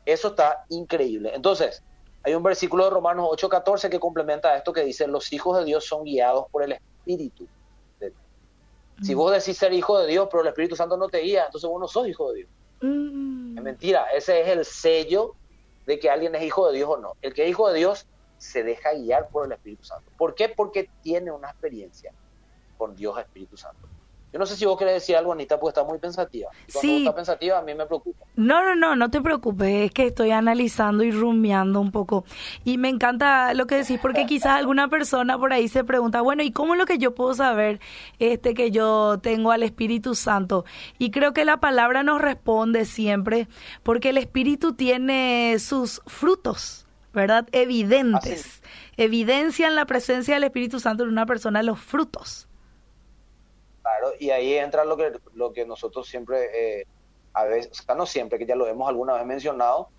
Eso 0.04 0.30
está 0.30 0.66
increíble. 0.70 1.32
Entonces, 1.34 1.84
hay 2.24 2.34
un 2.34 2.42
versículo 2.42 2.86
de 2.86 2.90
Romanos 2.90 3.28
8:14 3.30 3.88
que 3.90 4.00
complementa 4.00 4.58
esto 4.58 4.74
que 4.74 4.82
dice, 4.82 5.08
los 5.08 5.32
hijos 5.32 5.60
de 5.60 5.66
Dios 5.66 5.86
son 5.86 6.04
guiados 6.04 6.48
por 6.52 6.64
el 6.64 6.72
Espíritu. 6.74 7.48
Si 9.04 9.14
mm. 9.14 9.18
vos 9.18 9.32
decís 9.32 9.58
ser 9.58 9.72
hijo 9.74 10.00
de 10.00 10.08
Dios, 10.08 10.28
pero 10.30 10.42
el 10.42 10.50
Espíritu 10.50 10.76
Santo 10.76 10.98
no 10.98 11.08
te 11.08 11.20
guía, 11.20 11.46
entonces 11.46 11.70
vos 11.70 11.80
no 11.80 11.88
sos 11.88 12.08
hijo 12.08 12.32
de 12.32 12.38
Dios. 12.38 12.50
Mm. 12.82 13.58
Es 13.60 13.64
mentira, 13.64 14.08
ese 14.16 14.42
es 14.42 14.48
el 14.48 14.66
sello 14.66 15.36
de 15.86 16.00
que 16.00 16.10
alguien 16.10 16.36
es 16.36 16.44
hijo 16.44 16.68
de 16.68 16.78
Dios 16.78 16.90
o 16.90 16.98
no. 16.98 17.16
El 17.22 17.34
que 17.34 17.44
es 17.44 17.50
hijo 17.50 17.70
de 17.72 17.78
Dios 17.78 18.08
se 18.40 18.64
deja 18.64 18.94
guiar 18.94 19.30
por 19.30 19.46
el 19.46 19.52
Espíritu 19.52 19.84
Santo. 19.84 20.10
¿Por 20.18 20.34
qué? 20.34 20.50
Porque 20.50 20.90
tiene 21.04 21.32
una 21.32 21.50
experiencia 21.50 22.12
con 22.78 22.96
Dios 22.96 23.20
Espíritu 23.20 23.58
Santo. 23.58 23.88
Yo 24.32 24.38
no 24.38 24.46
sé 24.46 24.56
si 24.56 24.66
vos 24.66 24.78
querés 24.78 24.94
decir 24.94 25.16
algo, 25.16 25.34
Anita, 25.34 25.60
porque 25.60 25.80
está 25.80 25.84
muy 25.84 25.98
pensativa. 25.98 26.50
Y 26.68 26.72
cuando 26.72 26.82
sí. 26.82 26.98
está 27.00 27.16
pensativa, 27.16 27.58
a 27.58 27.62
mí 27.64 27.74
me 27.74 27.88
preocupa. 27.88 28.26
No, 28.36 28.64
no, 28.64 28.76
no, 28.76 28.96
no 28.96 29.10
te 29.10 29.22
preocupes. 29.22 29.88
Es 29.88 29.92
que 29.92 30.08
estoy 30.08 30.30
analizando 30.30 31.04
y 31.04 31.12
rumiando 31.12 31.82
un 31.82 31.92
poco. 31.92 32.26
Y 32.64 32.78
me 32.78 32.90
encanta 32.90 33.56
lo 33.56 33.66
que 33.66 33.76
decís, 33.76 34.00
porque 34.00 34.28
quizás 34.28 34.52
alguna 34.60 34.88
persona 34.88 35.38
por 35.40 35.52
ahí 35.52 35.68
se 35.68 35.84
pregunta, 35.84 36.22
bueno, 36.22 36.44
¿y 36.44 36.52
cómo 36.52 36.76
es 36.76 36.80
lo 36.80 36.86
que 36.86 37.00
yo 37.00 37.16
puedo 37.16 37.34
saber 37.34 37.80
este 38.20 38.54
que 38.54 38.70
yo 38.70 39.20
tengo 39.20 39.52
al 39.52 39.64
Espíritu 39.64 40.14
Santo? 40.14 40.64
Y 41.00 41.10
creo 41.10 41.34
que 41.34 41.44
la 41.44 41.58
palabra 41.58 42.04
nos 42.04 42.22
responde 42.22 42.86
siempre, 42.86 43.48
porque 43.82 44.10
el 44.10 44.20
Espíritu 44.20 44.74
tiene 44.74 45.58
sus 45.58 46.04
frutos, 46.06 46.88
¿verdad? 47.14 47.48
Evidentes. 47.52 48.62
Evidencian 48.98 49.76
la 49.76 49.86
presencia 49.86 50.36
del 50.36 50.44
Espíritu 50.44 50.80
Santo 50.80 51.04
en 51.04 51.10
una 51.10 51.26
persona 51.26 51.64
los 51.64 51.80
frutos 51.80 52.50
y 54.20 54.30
ahí 54.32 54.54
entra 54.54 54.86
lo 54.86 54.98
que, 54.98 55.14
lo 55.34 55.54
que 55.54 55.66
nosotros 55.66 56.08
siempre, 56.08 56.80
eh, 56.82 56.88
a 57.34 57.46
veces, 57.46 57.72
o 57.72 57.84
sea, 57.84 57.96
no 57.96 58.06
siempre, 58.06 58.38
que 58.38 58.46
ya 58.46 58.56
lo 58.56 58.68
hemos 58.68 58.88
alguna 58.88 59.14
vez 59.14 59.26
mencionado, 59.26 59.90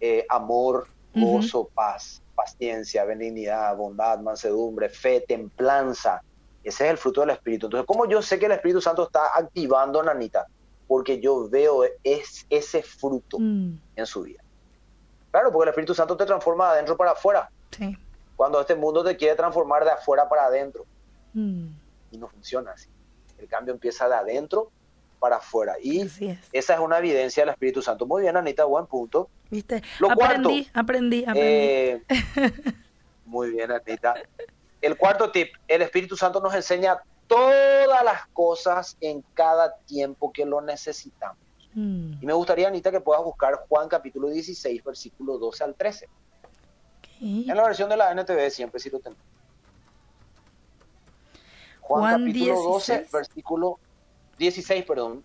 eh, 0.00 0.26
amor, 0.28 0.88
gozo, 1.14 1.68
paz, 1.72 2.22
paciencia, 2.34 3.04
benignidad, 3.04 3.76
bondad, 3.76 4.18
mansedumbre, 4.18 4.88
fe, 4.88 5.20
templanza. 5.20 6.22
Ese 6.64 6.84
es 6.86 6.90
el 6.90 6.98
fruto 6.98 7.20
del 7.20 7.30
Espíritu. 7.30 7.66
Entonces, 7.66 7.86
¿cómo 7.86 8.08
yo 8.08 8.20
sé 8.20 8.38
que 8.38 8.46
el 8.46 8.52
Espíritu 8.52 8.80
Santo 8.80 9.04
está 9.04 9.30
activando, 9.34 10.02
Nanita? 10.02 10.46
Porque 10.88 11.20
yo 11.20 11.48
veo 11.48 11.84
es, 12.02 12.46
ese 12.50 12.82
fruto 12.82 13.38
mm. 13.38 13.78
en 13.96 14.06
su 14.06 14.22
vida. 14.22 14.42
Claro, 15.34 15.50
porque 15.50 15.64
el 15.64 15.68
Espíritu 15.70 15.96
Santo 15.96 16.16
te 16.16 16.26
transforma 16.26 16.66
de 16.66 16.74
adentro 16.74 16.96
para 16.96 17.10
afuera. 17.10 17.50
Sí. 17.76 17.98
Cuando 18.36 18.60
este 18.60 18.76
mundo 18.76 19.02
te 19.02 19.16
quiere 19.16 19.34
transformar 19.34 19.84
de 19.84 19.90
afuera 19.90 20.28
para 20.28 20.44
adentro. 20.44 20.86
Mm. 21.32 21.66
Y 22.12 22.18
no 22.18 22.28
funciona 22.28 22.70
así. 22.70 22.88
El 23.38 23.48
cambio 23.48 23.74
empieza 23.74 24.08
de 24.08 24.14
adentro 24.14 24.70
para 25.18 25.38
afuera. 25.38 25.74
Y 25.82 26.02
esa 26.52 26.74
es 26.74 26.78
una 26.78 26.98
evidencia 26.98 27.42
del 27.42 27.50
Espíritu 27.50 27.82
Santo. 27.82 28.06
Muy 28.06 28.22
bien, 28.22 28.36
Anita, 28.36 28.64
buen 28.64 28.86
punto. 28.86 29.28
¿Viste? 29.50 29.82
Lo 29.98 30.12
aprendí, 30.12 30.70
aprendí, 30.72 31.24
aprendí. 31.24 31.40
Eh, 31.40 32.02
muy 33.26 33.50
bien, 33.50 33.72
Anita. 33.72 34.14
El 34.80 34.96
cuarto 34.96 35.32
tip, 35.32 35.48
el 35.66 35.82
Espíritu 35.82 36.16
Santo 36.16 36.40
nos 36.40 36.54
enseña 36.54 37.02
todas 37.26 38.04
las 38.04 38.24
cosas 38.28 38.96
en 39.00 39.24
cada 39.34 39.78
tiempo 39.78 40.32
que 40.32 40.46
lo 40.46 40.60
necesitamos. 40.60 41.43
Mm. 41.74 42.22
Y 42.22 42.26
me 42.26 42.32
gustaría, 42.32 42.68
Anita, 42.68 42.90
que 42.90 43.00
puedas 43.00 43.22
buscar 43.22 43.66
Juan 43.68 43.88
capítulo 43.88 44.28
16, 44.28 44.82
versículo 44.84 45.38
12 45.38 45.64
al 45.64 45.74
13. 45.74 46.08
En 47.20 47.56
la 47.56 47.62
versión 47.62 47.88
de 47.88 47.96
la 47.96 48.12
NTV 48.12 48.50
siempre 48.50 48.80
sí 48.80 48.90
lo 48.90 49.00
tenemos. 49.00 49.24
Juan, 51.80 52.20
capítulo 52.20 52.62
12, 52.62 53.06
versículo 53.12 53.78
16, 54.38 54.84
perdón. 54.84 55.24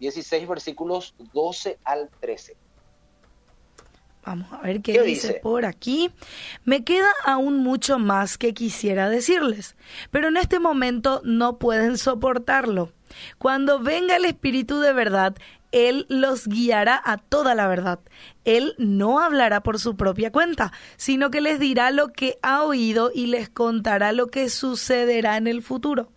16 0.00 0.48
versículos 0.48 1.14
12 1.32 1.78
al 1.84 2.10
13. 2.20 2.56
Vamos 4.24 4.52
a 4.52 4.60
ver 4.60 4.82
qué, 4.82 5.00
dice, 5.02 5.34
por 5.34 5.64
aquí. 5.64 6.12
Me 6.64 6.84
queda 6.84 7.10
aún 7.24 7.58
mucho 7.58 7.98
más 7.98 8.38
que 8.38 8.54
quisiera 8.54 9.08
decirles, 9.08 9.76
pero 10.10 10.28
en 10.28 10.36
este 10.36 10.60
momento 10.60 11.20
no 11.24 11.58
pueden 11.58 11.98
soportarlo. 11.98 12.92
Cuando 13.38 13.80
venga 13.80 14.16
el 14.16 14.24
Espíritu 14.24 14.80
de 14.80 14.92
verdad, 14.92 15.34
Él 15.72 16.06
los 16.08 16.46
guiará 16.46 17.00
a 17.04 17.18
toda 17.18 17.54
la 17.54 17.66
verdad. 17.66 17.98
Él 18.44 18.74
no 18.78 19.20
hablará 19.20 19.62
por 19.62 19.78
su 19.78 19.96
propia 19.96 20.30
cuenta, 20.30 20.72
sino 20.96 21.30
que 21.30 21.40
les 21.40 21.58
dirá 21.58 21.90
lo 21.90 22.08
que 22.08 22.38
ha 22.42 22.62
oído 22.62 23.10
y 23.12 23.26
les 23.26 23.48
contará 23.48 24.12
lo 24.12 24.28
que 24.28 24.48
sucederá 24.48 25.36
en 25.36 25.46
el 25.46 25.62
futuro. 25.62 26.08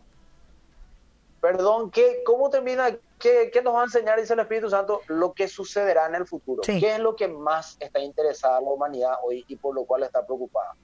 Perdón, 1.42 1.92
¿qué, 1.92 2.24
¿cómo 2.26 2.50
termina? 2.50 2.98
¿Qué, 3.20 3.50
¿Qué, 3.54 3.62
nos 3.62 3.76
va 3.76 3.82
a 3.82 3.84
enseñar, 3.86 4.20
dice 4.20 4.34
el 4.34 4.40
Espíritu 4.40 4.70
Santo, 4.70 5.02
lo 5.08 5.34
que 5.34 5.48
sucederá 5.48 6.08
en 6.08 6.16
el 6.16 6.26
futuro? 6.26 6.62
¿Qué 6.64 6.96
es 6.96 7.00
lo 7.00 7.16
que 7.16 7.28
más 7.28 7.78
está 7.80 8.00
interesada 8.00 8.60
la 8.60 8.68
humanidad 8.68 9.14
hoy 9.24 9.46
y 9.48 9.56
por 9.56 9.74
lo 9.74 9.86
cual 9.86 10.04
está 10.04 10.26
preocupada? 10.26 10.76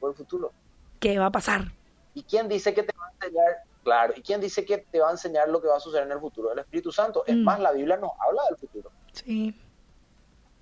Por 0.00 0.10
el 0.10 0.16
futuro. 0.16 0.52
¿Qué 1.00 1.18
va 1.18 1.26
a 1.26 1.32
pasar? 1.32 1.72
¿Y 2.14 2.22
quién 2.22 2.48
dice 2.48 2.72
que 2.72 2.84
te 2.84 2.92
va 2.96 3.06
a 3.06 3.10
enseñar 3.26 3.64
Claro, 3.84 4.14
¿y 4.16 4.22
quién 4.22 4.40
dice 4.40 4.64
que 4.64 4.78
te 4.78 4.98
va 4.98 5.08
a 5.08 5.12
enseñar 5.12 5.48
lo 5.48 5.60
que 5.60 5.68
va 5.68 5.76
a 5.76 5.80
suceder 5.80 6.04
en 6.04 6.12
el 6.12 6.20
futuro? 6.20 6.50
El 6.50 6.58
Espíritu 6.58 6.90
Santo. 6.90 7.22
Es 7.26 7.36
mm. 7.36 7.44
más, 7.44 7.60
la 7.60 7.70
Biblia 7.70 7.98
nos 7.98 8.12
habla 8.18 8.42
del 8.48 8.56
futuro. 8.56 8.90
Sí. 9.12 9.54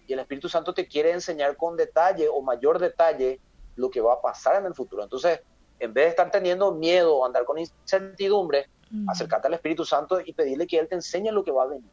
Y 0.06 0.12
el 0.12 0.18
Espíritu 0.18 0.48
Santo 0.48 0.74
te 0.74 0.88
quiere 0.88 1.12
enseñar 1.12 1.56
con 1.56 1.76
detalle 1.76 2.28
o 2.28 2.42
mayor 2.42 2.80
detalle 2.80 3.40
lo 3.76 3.88
que 3.90 4.00
va 4.00 4.14
a 4.14 4.20
pasar 4.20 4.56
en 4.56 4.66
el 4.66 4.74
futuro. 4.74 5.04
Entonces, 5.04 5.40
en 5.78 5.94
vez 5.94 6.06
de 6.06 6.11
estar 6.11 6.30
teniendo 6.30 6.72
miedo 6.72 7.16
o 7.16 7.24
andar 7.24 7.44
con 7.44 7.58
incertidumbre, 7.58 8.68
mm. 8.90 9.08
acércate 9.08 9.46
al 9.46 9.54
Espíritu 9.54 9.85
Santo 9.85 10.20
y 10.20 10.32
pedirle 10.32 10.66
que 10.66 10.78
Él 10.78 10.88
te 10.88 10.96
enseñe 10.96 11.30
lo 11.30 11.44
que 11.44 11.52
va 11.52 11.62
a 11.62 11.66
venir. 11.66 11.90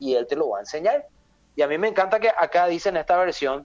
Y 0.00 0.14
Él 0.14 0.26
te 0.26 0.34
lo 0.34 0.48
va 0.48 0.58
a 0.58 0.60
enseñar. 0.62 1.06
Y 1.54 1.62
a 1.62 1.68
mí 1.68 1.78
me 1.78 1.86
encanta 1.86 2.18
que 2.18 2.28
acá 2.28 2.66
dice 2.66 2.88
en 2.88 2.96
esta 2.96 3.16
versión, 3.16 3.64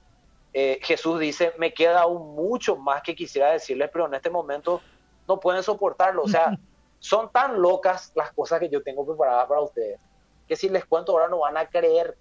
eh, 0.53 0.79
Jesús 0.83 1.19
dice, 1.19 1.53
me 1.57 1.73
queda 1.73 2.01
aún 2.01 2.35
mucho 2.35 2.75
más 2.75 3.01
que 3.01 3.15
quisiera 3.15 3.51
decirles, 3.51 3.89
pero 3.91 4.05
en 4.05 4.13
este 4.13 4.29
momento 4.29 4.81
no 5.27 5.39
pueden 5.39 5.63
soportarlo. 5.63 6.23
O 6.23 6.27
sea, 6.27 6.57
son 6.99 7.31
tan 7.31 7.61
locas 7.61 8.11
las 8.15 8.31
cosas 8.33 8.59
que 8.59 8.69
yo 8.69 8.81
tengo 8.81 9.05
preparadas 9.05 9.47
para 9.47 9.61
ustedes, 9.61 9.99
que 10.47 10.55
si 10.55 10.69
les 10.69 10.85
cuento 10.85 11.11
ahora 11.11 11.27
no 11.27 11.39
van 11.39 11.57
a 11.57 11.67
creer. 11.67 12.17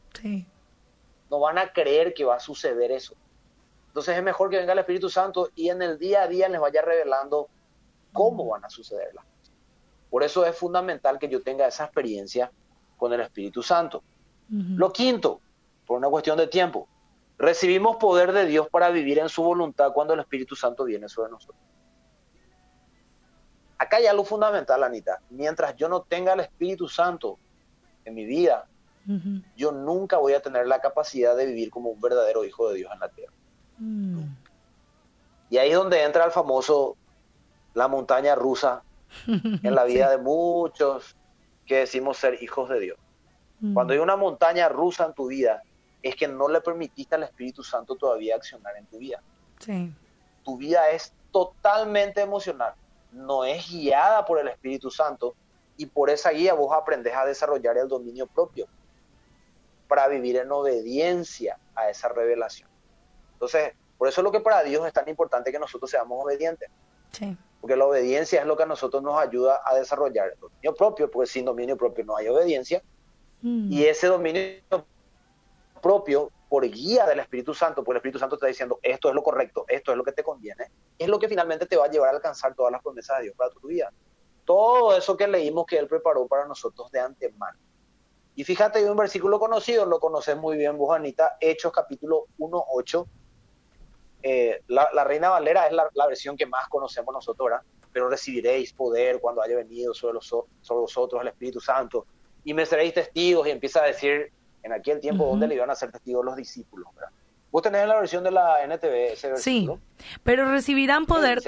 No 1.30 1.40
van 1.40 1.58
a 1.58 1.72
creer 1.72 2.14
que 2.14 2.24
va 2.24 2.36
a 2.36 2.40
suceder 2.40 2.92
eso. 2.92 3.14
Entonces 3.88 4.16
es 4.16 4.22
mejor 4.22 4.50
que 4.50 4.58
venga 4.58 4.72
el 4.72 4.78
Espíritu 4.78 5.08
Santo 5.08 5.50
y 5.54 5.70
en 5.70 5.82
el 5.82 5.98
día 5.98 6.22
a 6.22 6.28
día 6.28 6.48
les 6.48 6.60
vaya 6.60 6.82
revelando 6.82 7.48
cómo 8.12 8.46
van 8.46 8.64
a 8.64 8.70
suceder 8.70 9.14
las 9.14 9.24
cosas. 9.24 9.54
Por 10.10 10.22
eso 10.22 10.46
es 10.46 10.56
fundamental 10.56 11.18
que 11.18 11.28
yo 11.28 11.42
tenga 11.42 11.66
esa 11.66 11.84
experiencia 11.84 12.52
con 12.96 13.12
el 13.12 13.20
Espíritu 13.20 13.62
Santo. 13.62 14.02
Lo 14.48 14.92
quinto, 14.92 15.40
por 15.86 15.98
una 15.98 16.08
cuestión 16.08 16.38
de 16.38 16.46
tiempo, 16.46 16.88
Recibimos 17.38 17.96
poder 17.96 18.32
de 18.32 18.46
Dios 18.46 18.68
para 18.70 18.90
vivir 18.90 19.18
en 19.18 19.28
su 19.28 19.42
voluntad 19.42 19.92
cuando 19.92 20.14
el 20.14 20.20
Espíritu 20.20 20.56
Santo 20.56 20.84
viene 20.84 21.08
sobre 21.08 21.30
nosotros. 21.30 21.60
Acá 23.78 23.98
hay 23.98 24.06
algo 24.06 24.24
fundamental, 24.24 24.82
Anita. 24.82 25.20
Mientras 25.30 25.76
yo 25.76 25.88
no 25.88 26.02
tenga 26.02 26.32
el 26.32 26.40
Espíritu 26.40 26.88
Santo 26.88 27.38
en 28.04 28.14
mi 28.14 28.24
vida, 28.24 28.66
yo 29.56 29.70
nunca 29.70 30.16
voy 30.18 30.32
a 30.32 30.40
tener 30.40 30.66
la 30.66 30.80
capacidad 30.80 31.36
de 31.36 31.46
vivir 31.46 31.70
como 31.70 31.90
un 31.90 32.00
verdadero 32.00 32.44
hijo 32.44 32.68
de 32.70 32.76
Dios 32.76 32.90
en 32.92 32.98
la 32.98 33.08
tierra. 33.08 33.32
Mm. 33.78 34.22
Y 35.48 35.58
ahí 35.58 35.70
es 35.70 35.76
donde 35.76 36.02
entra 36.02 36.24
el 36.24 36.32
famoso, 36.32 36.96
la 37.74 37.86
montaña 37.86 38.34
rusa 38.34 38.82
en 39.26 39.74
la 39.74 39.84
vida 39.84 40.10
de 40.10 40.18
muchos 40.18 41.14
que 41.66 41.78
decimos 41.78 42.16
ser 42.16 42.42
hijos 42.42 42.68
de 42.68 42.80
Dios. 42.80 42.98
Mm. 43.60 43.74
Cuando 43.74 43.92
hay 43.92 44.00
una 44.00 44.16
montaña 44.16 44.68
rusa 44.68 45.06
en 45.06 45.14
tu 45.14 45.28
vida, 45.28 45.62
es 46.02 46.16
que 46.16 46.28
no 46.28 46.48
le 46.48 46.60
permitiste 46.60 47.14
al 47.14 47.24
Espíritu 47.24 47.62
Santo 47.62 47.96
todavía 47.96 48.36
accionar 48.36 48.76
en 48.76 48.86
tu 48.86 48.98
vida. 48.98 49.22
Tu 50.44 50.56
vida 50.56 50.90
es 50.90 51.12
totalmente 51.32 52.20
emocional, 52.20 52.74
no 53.12 53.44
es 53.44 53.68
guiada 53.68 54.24
por 54.24 54.38
el 54.38 54.48
Espíritu 54.48 54.90
Santo 54.90 55.34
y 55.76 55.86
por 55.86 56.10
esa 56.10 56.30
guía 56.30 56.54
vos 56.54 56.72
aprendes 56.74 57.14
a 57.14 57.24
desarrollar 57.24 57.76
el 57.78 57.88
dominio 57.88 58.26
propio 58.26 58.66
para 59.88 60.08
vivir 60.08 60.36
en 60.36 60.50
obediencia 60.50 61.58
a 61.74 61.90
esa 61.90 62.08
revelación. 62.08 62.68
Entonces, 63.34 63.72
por 63.98 64.08
eso 64.08 64.20
es 64.20 64.24
lo 64.24 64.32
que 64.32 64.40
para 64.40 64.62
Dios 64.62 64.86
es 64.86 64.92
tan 64.92 65.08
importante 65.08 65.52
que 65.52 65.58
nosotros 65.58 65.90
seamos 65.90 66.22
obedientes. 66.22 66.68
Porque 67.60 67.76
la 67.76 67.86
obediencia 67.86 68.40
es 68.40 68.46
lo 68.46 68.56
que 68.56 68.64
a 68.64 68.66
nosotros 68.66 69.02
nos 69.02 69.18
ayuda 69.18 69.62
a 69.64 69.74
desarrollar 69.74 70.32
el 70.34 70.38
dominio 70.38 70.74
propio, 70.74 71.10
porque 71.10 71.30
sin 71.30 71.44
dominio 71.44 71.76
propio 71.76 72.04
no 72.04 72.16
hay 72.16 72.28
obediencia. 72.28 72.82
Mm. 73.40 73.72
Y 73.72 73.84
ese 73.84 74.08
dominio 74.08 74.60
propio, 75.80 76.30
por 76.48 76.68
guía 76.68 77.06
del 77.06 77.20
Espíritu 77.20 77.54
Santo, 77.54 77.82
porque 77.82 77.92
el 77.92 77.98
Espíritu 77.98 78.18
Santo 78.18 78.36
está 78.36 78.46
diciendo 78.46 78.78
esto 78.82 79.08
es 79.08 79.14
lo 79.14 79.22
correcto, 79.22 79.64
esto 79.68 79.90
es 79.90 79.98
lo 79.98 80.04
que 80.04 80.12
te 80.12 80.22
conviene, 80.22 80.70
es 80.98 81.08
lo 81.08 81.18
que 81.18 81.28
finalmente 81.28 81.66
te 81.66 81.76
va 81.76 81.86
a 81.86 81.90
llevar 81.90 82.10
a 82.10 82.16
alcanzar 82.16 82.54
todas 82.54 82.72
las 82.72 82.82
promesas 82.82 83.18
de 83.18 83.24
Dios 83.24 83.36
para 83.36 83.50
tu 83.50 83.66
vida. 83.66 83.92
Todo 84.44 84.96
eso 84.96 85.16
que 85.16 85.26
leímos 85.26 85.66
que 85.66 85.76
Él 85.76 85.88
preparó 85.88 86.26
para 86.28 86.46
nosotros 86.46 86.90
de 86.92 87.00
antemano. 87.00 87.58
Y 88.36 88.44
fíjate, 88.44 88.78
hay 88.78 88.84
un 88.84 88.96
versículo 88.96 89.40
conocido, 89.40 89.86
lo 89.86 89.98
conoces 89.98 90.36
muy 90.36 90.56
bien 90.56 90.76
vos, 90.76 90.96
Hechos 91.40 91.72
capítulo 91.72 92.26
1, 92.38 92.64
8. 92.70 93.06
Eh, 94.22 94.62
la, 94.68 95.04
Reina 95.04 95.30
Valera 95.30 95.66
es 95.66 95.72
la, 95.72 96.06
versión 96.06 96.36
que 96.36 96.46
más 96.46 96.68
conocemos 96.68 97.12
nosotros, 97.12 97.48
¿verdad? 97.48 97.64
Pero 97.92 98.08
recibiréis 98.08 98.72
poder 98.72 99.20
cuando 99.20 99.42
haya 99.42 99.56
venido 99.56 99.94
sobre, 99.94 100.14
los, 100.14 100.26
sobre 100.26 100.80
vosotros 100.80 101.22
el 101.22 101.28
Espíritu 101.28 101.60
Santo 101.60 102.06
y 102.44 102.54
me 102.54 102.64
seréis 102.66 102.94
testigos 102.94 103.48
y 103.48 103.50
empieza 103.50 103.82
a 103.82 103.86
decir 103.86 104.32
en 104.66 104.72
aquel 104.72 105.00
tiempo 105.00 105.24
donde 105.24 105.46
le 105.46 105.54
iban 105.54 105.70
a 105.70 105.76
ser 105.76 105.92
testigos 105.92 106.24
los 106.24 106.34
discípulos, 106.34 106.88
¿verdad? 106.94 107.10
Vos 107.52 107.62
tenés 107.62 107.86
la 107.86 107.94
versión 107.94 108.24
de 108.24 108.32
la 108.32 108.64
NTV 108.64 109.12
ese 109.12 109.28
versículo. 109.28 109.78
Sí, 109.96 110.08
pero 110.24 110.50
recibirán 110.50 111.06
poder 111.06 111.40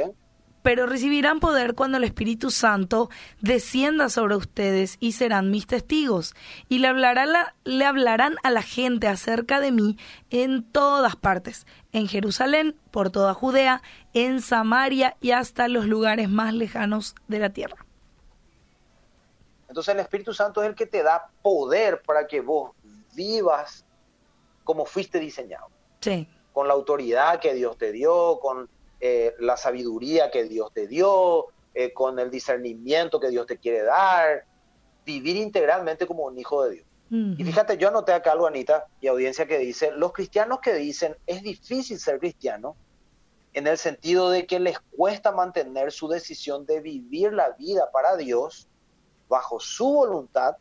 pero 0.63 0.87
recibirán 0.87 1.41
poder 1.41 1.75
cuando 1.75 1.97
el 1.97 2.05
Espíritu 2.05 2.51
Santo 2.51 3.09
descienda 3.41 4.09
sobre 4.09 4.37
ustedes 4.37 4.97
y 5.01 5.13
serán 5.13 5.51
mis 5.51 5.67
testigos. 5.67 6.35
Y 6.69 6.79
le, 6.81 6.93
le 7.65 7.85
hablarán 7.87 8.37
a 8.43 8.51
la 8.51 8.61
gente 8.61 9.09
acerca 9.09 9.61
de 9.61 9.73
mí 9.73 9.97
en 10.31 10.65
todas 10.65 11.17
partes, 11.17 11.67
en 11.93 12.07
Jerusalén, 12.07 12.77
por 12.91 13.11
toda 13.11 13.35
Judea, 13.35 13.83
en 14.13 14.43
Samaria 14.43 15.17
y 15.21 15.31
hasta 15.31 15.69
los 15.69 15.87
lugares 15.87 16.29
más 16.29 16.53
lejanos 16.53 17.15
de 17.29 17.39
la 17.39 17.51
tierra. 17.51 17.87
Entonces 19.69 19.95
el 19.95 20.01
Espíritu 20.01 20.35
Santo 20.35 20.63
es 20.63 20.69
el 20.69 20.75
que 20.75 20.87
te 20.87 21.03
da 21.03 21.29
poder 21.41 22.03
para 22.03 22.27
que 22.27 22.41
vos 22.41 22.73
vivas 23.19 23.85
como 24.63 24.87
fuiste 24.87 25.19
diseñado. 25.19 25.67
Sí. 26.01 26.29
Con 26.53 26.69
la 26.69 26.75
autoridad 26.75 27.41
que 27.41 27.53
Dios 27.55 27.77
te 27.77 27.91
dio, 27.91 28.39
con 28.41 28.71
eh, 29.01 29.35
la 29.41 29.57
sabiduría 29.57 30.31
que 30.31 30.45
Dios 30.45 30.73
te 30.73 30.87
dio, 30.87 31.47
eh, 31.75 31.93
con 31.93 32.19
el 32.19 32.31
discernimiento 32.31 33.19
que 33.19 33.31
Dios 33.31 33.47
te 33.47 33.59
quiere 33.59 33.83
dar, 33.83 34.45
vivir 35.05 35.37
integralmente 35.37 36.07
como 36.07 36.25
un 36.25 36.39
hijo 36.39 36.65
de 36.65 36.77
Dios. 36.77 36.87
Y 37.11 37.43
fíjate, 37.43 37.79
yo 37.79 37.89
anoté 37.89 38.13
acá 38.13 38.33
algo, 38.33 38.47
Anita, 38.47 38.87
y 39.01 39.07
audiencia 39.07 39.47
que 39.47 39.59
dice, 39.59 39.91
los 39.93 40.13
cristianos 40.13 40.61
que 40.61 40.75
dicen 40.75 41.17
es 41.27 41.43
difícil 41.43 41.99
ser 41.99 42.19
cristiano, 42.19 42.77
en 43.55 43.67
el 43.67 43.79
sentido 43.79 44.29
de 44.29 44.47
que 44.47 44.61
les 44.61 44.79
cuesta 44.79 45.33
mantener 45.33 45.91
su 45.91 46.07
decisión 46.09 46.67
de 46.67 46.81
vivir 46.81 47.33
la 47.33 47.53
vida 47.53 47.91
para 47.93 48.15
Dios 48.17 48.69
bajo 49.27 49.59
su 49.59 49.87
voluntad, 49.91 50.57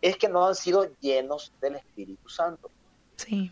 es 0.00 0.16
que 0.16 0.28
no 0.28 0.46
han 0.46 0.54
sido 0.54 0.88
llenos 1.00 1.52
del 1.60 1.76
Espíritu 1.76 2.28
Santo. 2.28 2.70
Sí. 3.16 3.50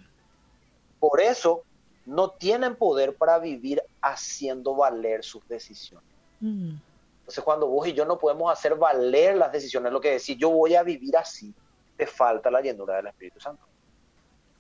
Por 1.01 1.21
eso 1.21 1.63
no 2.05 2.31
tienen 2.31 2.77
poder 2.77 3.17
para 3.17 3.39
vivir 3.39 3.83
haciendo 4.01 4.75
valer 4.75 5.25
sus 5.25 5.47
decisiones. 5.49 6.09
Mm. 6.41 6.77
Entonces, 7.21 7.43
cuando 7.43 7.67
vos 7.67 7.89
y 7.89 7.93
yo 7.93 8.05
no 8.05 8.19
podemos 8.19 8.53
hacer 8.53 8.77
valer 8.77 9.37
las 9.37 9.51
decisiones, 9.51 9.93
lo 9.93 10.01
que 10.01 10.13
decir, 10.13 10.39
yo 10.39 10.51
voy 10.51 10.77
a 10.77 10.85
vivir 10.85 11.17
así, 11.17 11.53
te 11.97 12.07
falta 12.07 12.51
la 12.51 12.61
llenura 12.61 12.97
del 12.97 13.09
Espíritu 13.09 13.41
Santo. 13.41 13.65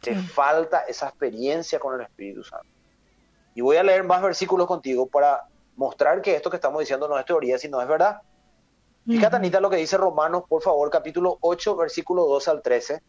Te 0.00 0.14
falta 0.16 0.80
esa 0.80 1.08
experiencia 1.08 1.78
con 1.78 1.94
el 1.94 2.00
Espíritu 2.00 2.42
Santo. 2.42 2.66
Y 3.54 3.60
voy 3.60 3.76
a 3.76 3.82
leer 3.82 4.04
más 4.04 4.20
versículos 4.20 4.66
contigo 4.66 5.06
para 5.06 5.44
mostrar 5.76 6.20
que 6.20 6.34
esto 6.34 6.50
que 6.50 6.56
estamos 6.56 6.80
diciendo 6.80 7.08
no 7.08 7.18
es 7.18 7.24
teoría, 7.24 7.58
sino 7.58 7.80
es 7.80 7.88
verdad. 7.88 8.20
Fíjate, 9.06 9.36
Anita, 9.36 9.60
lo 9.60 9.70
que 9.70 9.76
dice 9.76 9.96
Romanos, 9.96 10.44
por 10.48 10.62
favor, 10.62 10.90
capítulo 10.90 11.38
8, 11.40 11.76
versículo 11.76 12.26
2 12.26 12.48
al 12.48 12.62
13. 12.62 13.02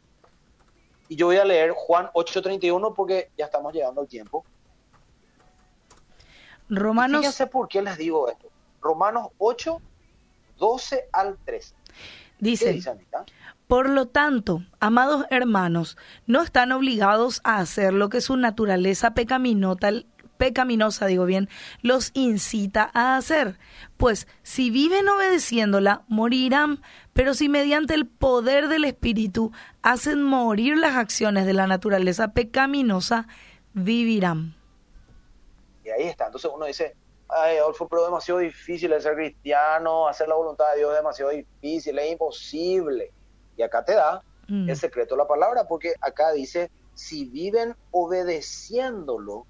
Y 1.09 1.15
yo 1.15 1.27
voy 1.27 1.37
a 1.37 1.45
leer 1.45 1.71
Juan 1.71 2.09
8:31 2.13 2.93
porque 2.93 3.31
ya 3.37 3.45
estamos 3.45 3.73
llegando 3.73 4.01
al 4.01 4.07
tiempo. 4.07 4.45
Romanos. 6.69 7.21
fíjense 7.21 7.47
por 7.47 7.67
qué 7.67 7.81
les 7.81 7.97
digo 7.97 8.29
esto. 8.29 8.49
Romanos 8.81 9.29
8, 9.37 9.81
12 10.57 11.09
al 11.13 11.37
13. 11.45 11.75
Dice, 12.39 12.73
dice 12.73 12.95
por 13.67 13.89
lo 13.89 14.07
tanto, 14.07 14.63
amados 14.79 15.25
hermanos, 15.29 15.97
no 16.25 16.41
están 16.41 16.71
obligados 16.71 17.41
a 17.43 17.57
hacer 17.57 17.91
lo 17.91 18.07
que 18.07 18.21
su 18.21 18.37
naturaleza 18.37 19.11
pecaminosa, 19.11 19.91
pecaminosa, 20.37 21.05
digo 21.05 21.25
bien, 21.25 21.49
los 21.81 22.11
incita 22.13 22.89
a 22.93 23.17
hacer. 23.17 23.57
Pues 23.97 24.27
si 24.43 24.69
viven 24.69 25.09
obedeciéndola, 25.09 26.03
morirán, 26.07 26.81
pero 27.13 27.33
si 27.33 27.49
mediante 27.49 27.93
el 27.93 28.07
poder 28.07 28.67
del 28.67 28.85
Espíritu 28.85 29.51
hacen 29.81 30.23
morir 30.23 30.77
las 30.77 30.95
acciones 30.95 31.45
de 31.45 31.53
la 31.53 31.67
naturaleza 31.67 32.33
pecaminosa, 32.33 33.27
vivirán. 33.73 34.55
Y 35.83 35.89
ahí 35.89 36.03
está. 36.03 36.25
Entonces 36.25 36.51
uno 36.53 36.65
dice, 36.65 36.95
ay, 37.29 37.57
Adolfo, 37.57 37.87
pero 37.87 38.03
es 38.03 38.07
demasiado 38.07 38.39
difícil 38.39 38.93
ser 39.01 39.15
cristiano, 39.15 40.07
hacer 40.07 40.27
la 40.27 40.35
voluntad 40.35 40.65
de 40.71 40.79
Dios 40.79 40.91
es 40.91 40.97
demasiado 40.97 41.31
difícil, 41.31 41.97
es 41.99 42.11
imposible. 42.11 43.11
Y 43.55 43.61
acá 43.63 43.83
te 43.83 43.93
da 43.93 44.21
mm. 44.47 44.69
el 44.69 44.75
secreto 44.75 45.15
de 45.15 45.19
la 45.19 45.27
palabra, 45.27 45.65
porque 45.67 45.93
acá 46.01 46.31
dice, 46.31 46.69
si 46.93 47.25
viven 47.25 47.75
obedeciéndolo, 47.91 49.45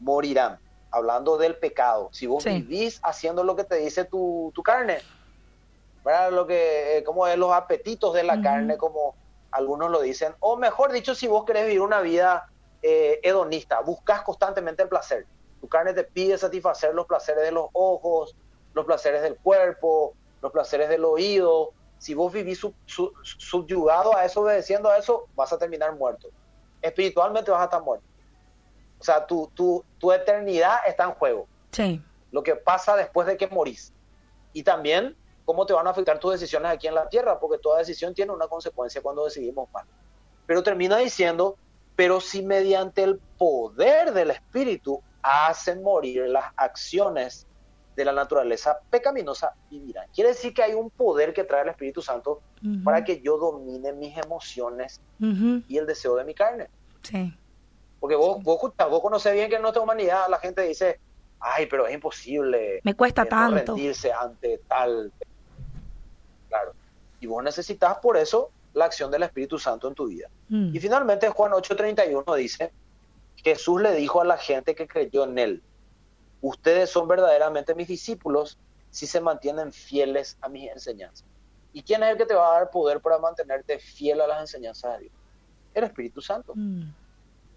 morirán. 0.00 0.58
Hablando 0.90 1.36
del 1.36 1.56
pecado. 1.56 2.08
Si 2.12 2.26
vos 2.26 2.44
vivís 2.44 2.98
haciendo 3.02 3.44
lo 3.44 3.54
que 3.56 3.64
te 3.64 3.76
dice 3.76 4.06
tu, 4.06 4.52
carne, 4.64 5.00
¿verdad? 6.02 6.32
Lo 6.32 6.46
que, 6.46 6.96
eh, 6.96 7.04
como 7.04 7.26
es 7.26 7.36
los 7.36 7.52
apetitos 7.52 8.14
de 8.14 8.22
la 8.22 8.40
carne, 8.40 8.78
como 8.78 9.14
algunos 9.50 9.90
lo 9.90 10.00
dicen, 10.00 10.34
o 10.40 10.56
mejor 10.56 10.92
dicho, 10.92 11.14
si 11.14 11.26
vos 11.26 11.44
querés 11.44 11.66
vivir 11.66 11.82
una 11.82 12.00
vida 12.00 12.48
eh, 12.82 13.20
hedonista, 13.22 13.80
buscas 13.80 14.22
constantemente 14.22 14.82
el 14.82 14.88
placer. 14.88 15.26
Tu 15.60 15.68
carne 15.68 15.92
te 15.92 16.04
pide 16.04 16.38
satisfacer 16.38 16.94
los 16.94 17.06
placeres 17.06 17.44
de 17.44 17.52
los 17.52 17.68
ojos, 17.72 18.34
los 18.72 18.86
placeres 18.86 19.22
del 19.22 19.36
cuerpo, 19.36 20.14
los 20.40 20.52
placeres 20.52 20.88
del 20.88 21.04
oído. 21.04 21.72
Si 21.98 22.14
vos 22.14 22.32
vivís 22.32 22.60
subyugado 22.86 24.16
a 24.16 24.24
eso, 24.24 24.42
obedeciendo 24.42 24.88
a 24.88 24.98
eso, 24.98 25.26
vas 25.34 25.52
a 25.52 25.58
terminar 25.58 25.94
muerto. 25.96 26.28
Espiritualmente 26.80 27.50
vas 27.50 27.60
a 27.60 27.64
estar 27.64 27.82
muerto. 27.82 28.06
O 29.00 29.04
sea, 29.04 29.26
tu, 29.26 29.50
tu, 29.54 29.84
tu 29.98 30.12
eternidad 30.12 30.78
está 30.86 31.04
en 31.04 31.12
juego. 31.12 31.46
Sí. 31.70 32.02
Lo 32.30 32.42
que 32.42 32.56
pasa 32.56 32.96
después 32.96 33.26
de 33.26 33.36
que 33.36 33.46
morís. 33.46 33.92
Y 34.52 34.62
también 34.62 35.16
cómo 35.44 35.64
te 35.64 35.72
van 35.72 35.86
a 35.86 35.90
afectar 35.90 36.18
tus 36.18 36.32
decisiones 36.32 36.70
aquí 36.70 36.88
en 36.88 36.94
la 36.94 37.08
tierra, 37.08 37.40
porque 37.40 37.56
toda 37.58 37.78
decisión 37.78 38.12
tiene 38.12 38.32
una 38.32 38.48
consecuencia 38.48 39.00
cuando 39.00 39.24
decidimos 39.24 39.70
mal. 39.72 39.86
Pero 40.46 40.62
termina 40.62 40.98
diciendo, 40.98 41.56
pero 41.96 42.20
si 42.20 42.42
mediante 42.42 43.02
el 43.02 43.18
poder 43.38 44.12
del 44.12 44.30
Espíritu 44.30 45.02
hacen 45.22 45.82
morir 45.82 46.28
las 46.28 46.52
acciones 46.56 47.46
de 47.96 48.04
la 48.04 48.12
naturaleza 48.12 48.78
pecaminosa, 48.90 49.54
vivirán. 49.70 50.06
Quiere 50.14 50.30
decir 50.30 50.52
que 50.52 50.62
hay 50.62 50.74
un 50.74 50.90
poder 50.90 51.32
que 51.32 51.44
trae 51.44 51.62
el 51.62 51.70
Espíritu 51.70 52.02
Santo 52.02 52.42
para 52.84 53.02
que 53.02 53.20
yo 53.20 53.38
domine 53.38 53.92
mis 53.94 54.16
emociones 54.18 55.00
y 55.18 55.78
el 55.78 55.86
deseo 55.86 56.14
de 56.14 56.24
mi 56.24 56.34
carne. 56.34 56.68
Sí. 57.02 57.34
Porque 58.00 58.16
vos, 58.16 58.42
vos, 58.42 58.60
vos 58.60 59.00
conocés 59.00 59.34
bien 59.34 59.48
que 59.48 59.56
en 59.56 59.62
nuestra 59.62 59.82
humanidad 59.82 60.28
la 60.28 60.38
gente 60.38 60.62
dice, 60.62 61.00
ay, 61.40 61.66
pero 61.66 61.86
es 61.86 61.94
imposible. 61.94 62.80
Me 62.84 62.94
cuesta 62.94 63.24
tanto. 63.24 63.74
rendirse 63.74 64.12
ante 64.12 64.58
tal. 64.68 65.12
Claro. 66.48 66.72
Y 67.20 67.26
vos 67.26 67.42
necesitas 67.42 67.98
por 67.98 68.16
eso 68.16 68.50
la 68.74 68.84
acción 68.84 69.10
del 69.10 69.24
Espíritu 69.24 69.58
Santo 69.58 69.88
en 69.88 69.94
tu 69.94 70.06
vida. 70.06 70.28
Mm. 70.48 70.74
Y 70.74 70.80
finalmente 70.80 71.28
Juan 71.28 71.52
8:31 71.52 72.36
dice, 72.36 72.72
Jesús 73.36 73.80
le 73.80 73.94
dijo 73.94 74.20
a 74.20 74.24
la 74.24 74.36
gente 74.36 74.74
que 74.74 74.86
creyó 74.86 75.24
en 75.24 75.38
él, 75.38 75.62
ustedes 76.40 76.90
son 76.90 77.08
verdaderamente 77.08 77.74
mis 77.74 77.88
discípulos 77.88 78.58
si 78.90 79.06
se 79.06 79.20
mantienen 79.20 79.72
fieles 79.72 80.38
a 80.40 80.48
mis 80.48 80.70
enseñanzas. 80.70 81.26
¿Y 81.72 81.82
quién 81.82 82.02
es 82.02 82.10
el 82.10 82.16
que 82.16 82.26
te 82.26 82.34
va 82.34 82.48
a 82.48 82.58
dar 82.60 82.70
poder 82.70 83.00
para 83.00 83.18
mantenerte 83.18 83.78
fiel 83.78 84.20
a 84.20 84.26
las 84.26 84.40
enseñanzas 84.40 84.94
de 84.94 85.04
Dios? 85.04 85.12
El 85.74 85.84
Espíritu 85.84 86.20
Santo. 86.20 86.52
Mm. 86.54 86.90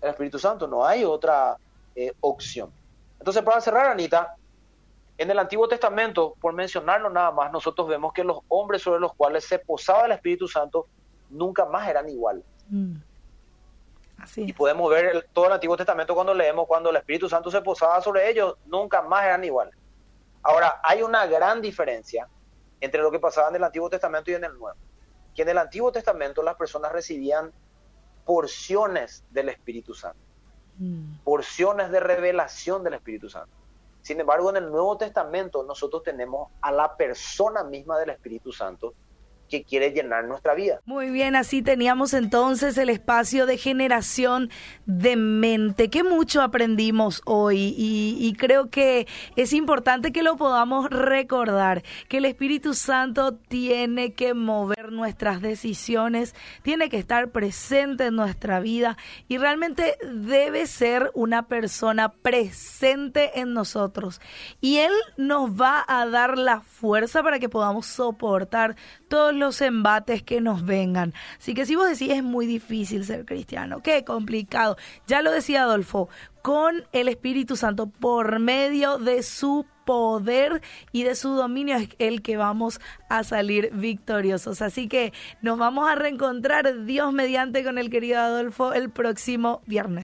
El 0.01 0.09
Espíritu 0.09 0.39
Santo, 0.39 0.67
no 0.67 0.85
hay 0.85 1.03
otra 1.03 1.57
eh, 1.95 2.13
opción. 2.21 2.71
Entonces, 3.19 3.43
para 3.43 3.61
cerrar, 3.61 3.85
Anita, 3.87 4.35
en 5.17 5.29
el 5.29 5.37
Antiguo 5.37 5.67
Testamento, 5.67 6.35
por 6.41 6.53
mencionarlo 6.53 7.09
nada 7.09 7.31
más, 7.31 7.51
nosotros 7.51 7.87
vemos 7.87 8.11
que 8.13 8.23
los 8.23 8.39
hombres 8.47 8.81
sobre 8.81 8.99
los 8.99 9.13
cuales 9.13 9.45
se 9.45 9.59
posaba 9.59 10.05
el 10.05 10.13
Espíritu 10.13 10.47
Santo 10.47 10.87
nunca 11.29 11.65
más 11.65 11.87
eran 11.87 12.09
iguales. 12.09 12.43
Mm. 12.69 12.95
y 14.37 14.53
podemos 14.53 14.89
ver 14.89 15.27
todo 15.33 15.47
el 15.47 15.53
Antiguo 15.53 15.75
Testamento 15.75 16.15
cuando 16.15 16.33
leemos, 16.33 16.67
cuando 16.67 16.89
el 16.89 16.95
Espíritu 16.95 17.27
Santo 17.27 17.51
se 17.51 17.61
posaba 17.61 18.01
sobre 18.01 18.29
ellos, 18.29 18.55
nunca 18.65 19.01
más 19.01 19.25
eran 19.25 19.43
iguales. 19.43 19.75
Ahora, 20.43 20.79
hay 20.83 21.03
una 21.03 21.25
gran 21.27 21.61
diferencia 21.61 22.27
entre 22.79 23.01
lo 23.01 23.11
que 23.11 23.19
pasaba 23.19 23.49
en 23.49 23.55
el 23.55 23.63
Antiguo 23.63 23.89
Testamento 23.89 24.31
y 24.31 24.33
en 24.33 24.43
el 24.43 24.57
Nuevo. 24.57 24.77
Que 25.35 25.43
en 25.43 25.49
el 25.49 25.57
Antiguo 25.57 25.91
Testamento 25.91 26.41
las 26.41 26.55
personas 26.55 26.91
recibían 26.91 27.51
porciones 28.25 29.23
del 29.29 29.49
Espíritu 29.49 29.93
Santo, 29.93 30.19
mm. 30.77 31.19
porciones 31.23 31.91
de 31.91 31.99
revelación 31.99 32.83
del 32.83 32.95
Espíritu 32.95 33.29
Santo. 33.29 33.55
Sin 34.01 34.19
embargo, 34.19 34.49
en 34.49 34.57
el 34.57 34.71
Nuevo 34.71 34.97
Testamento 34.97 35.63
nosotros 35.63 36.03
tenemos 36.03 36.49
a 36.61 36.71
la 36.71 36.95
persona 36.95 37.63
misma 37.63 37.99
del 37.99 38.09
Espíritu 38.09 38.51
Santo 38.51 38.93
que 39.51 39.63
quiere 39.63 39.91
llenar 39.91 40.23
nuestra 40.25 40.55
vida. 40.55 40.79
Muy 40.85 41.11
bien, 41.11 41.35
así 41.35 41.61
teníamos 41.61 42.13
entonces 42.13 42.77
el 42.77 42.89
espacio 42.89 43.45
de 43.45 43.57
generación 43.57 44.49
de 44.85 45.17
mente. 45.17 45.89
Que 45.89 46.03
mucho 46.03 46.41
aprendimos 46.41 47.21
hoy 47.25 47.75
y, 47.77 48.33
creo 48.39 48.69
que 48.69 49.07
es 49.35 49.51
importante 49.51 50.13
que 50.13 50.23
lo 50.23 50.37
podamos 50.37 50.89
recordar, 50.89 51.83
que 52.07 52.17
el 52.17 52.25
Espíritu 52.25 52.73
Santo 52.73 53.35
tiene 53.35 54.13
que 54.13 54.33
mover 54.33 54.91
nuestras 54.91 55.41
decisiones, 55.41 56.33
tiene 56.63 56.89
que 56.89 56.97
estar 56.97 57.29
presente 57.31 58.05
en 58.05 58.15
nuestra 58.15 58.61
vida 58.61 58.97
y 59.27 59.37
realmente 59.37 59.97
debe 60.13 60.65
ser 60.65 61.11
una 61.13 61.47
persona 61.47 62.13
presente 62.13 63.41
en 63.41 63.53
nosotros. 63.53 64.21
Y 64.61 64.77
Él 64.77 64.93
nos 65.17 65.51
va 65.51 65.83
a 65.85 66.05
dar 66.05 66.37
la 66.37 66.61
fuerza 66.61 67.21
para 67.21 67.37
que 67.37 67.49
podamos 67.49 67.85
soportar 67.85 68.77
todos 69.11 69.35
los 69.35 69.59
embates 69.59 70.23
que 70.23 70.39
nos 70.39 70.65
vengan. 70.65 71.13
Así 71.37 71.53
que 71.53 71.65
si 71.65 71.75
vos 71.75 71.89
decís 71.89 72.13
es 72.13 72.23
muy 72.23 72.45
difícil 72.45 73.03
ser 73.03 73.25
cristiano, 73.25 73.81
qué 73.83 74.05
complicado. 74.05 74.77
Ya 75.05 75.21
lo 75.21 75.31
decía 75.31 75.63
Adolfo, 75.63 76.07
con 76.41 76.85
el 76.93 77.09
Espíritu 77.09 77.57
Santo 77.57 77.87
por 77.87 78.39
medio 78.39 78.99
de 78.99 79.21
su 79.21 79.65
poder 79.85 80.61
y 80.93 81.03
de 81.03 81.15
su 81.15 81.31
dominio 81.31 81.75
es 81.75 81.89
el 81.99 82.21
que 82.21 82.37
vamos 82.37 82.79
a 83.09 83.25
salir 83.25 83.71
victoriosos. 83.73 84.61
Así 84.61 84.87
que 84.87 85.11
nos 85.41 85.59
vamos 85.59 85.89
a 85.89 85.95
reencontrar 85.95 86.85
Dios 86.85 87.11
mediante 87.11 87.65
con 87.65 87.77
el 87.77 87.89
querido 87.89 88.17
Adolfo 88.17 88.71
el 88.71 88.89
próximo 88.91 89.61
viernes. 89.65 89.99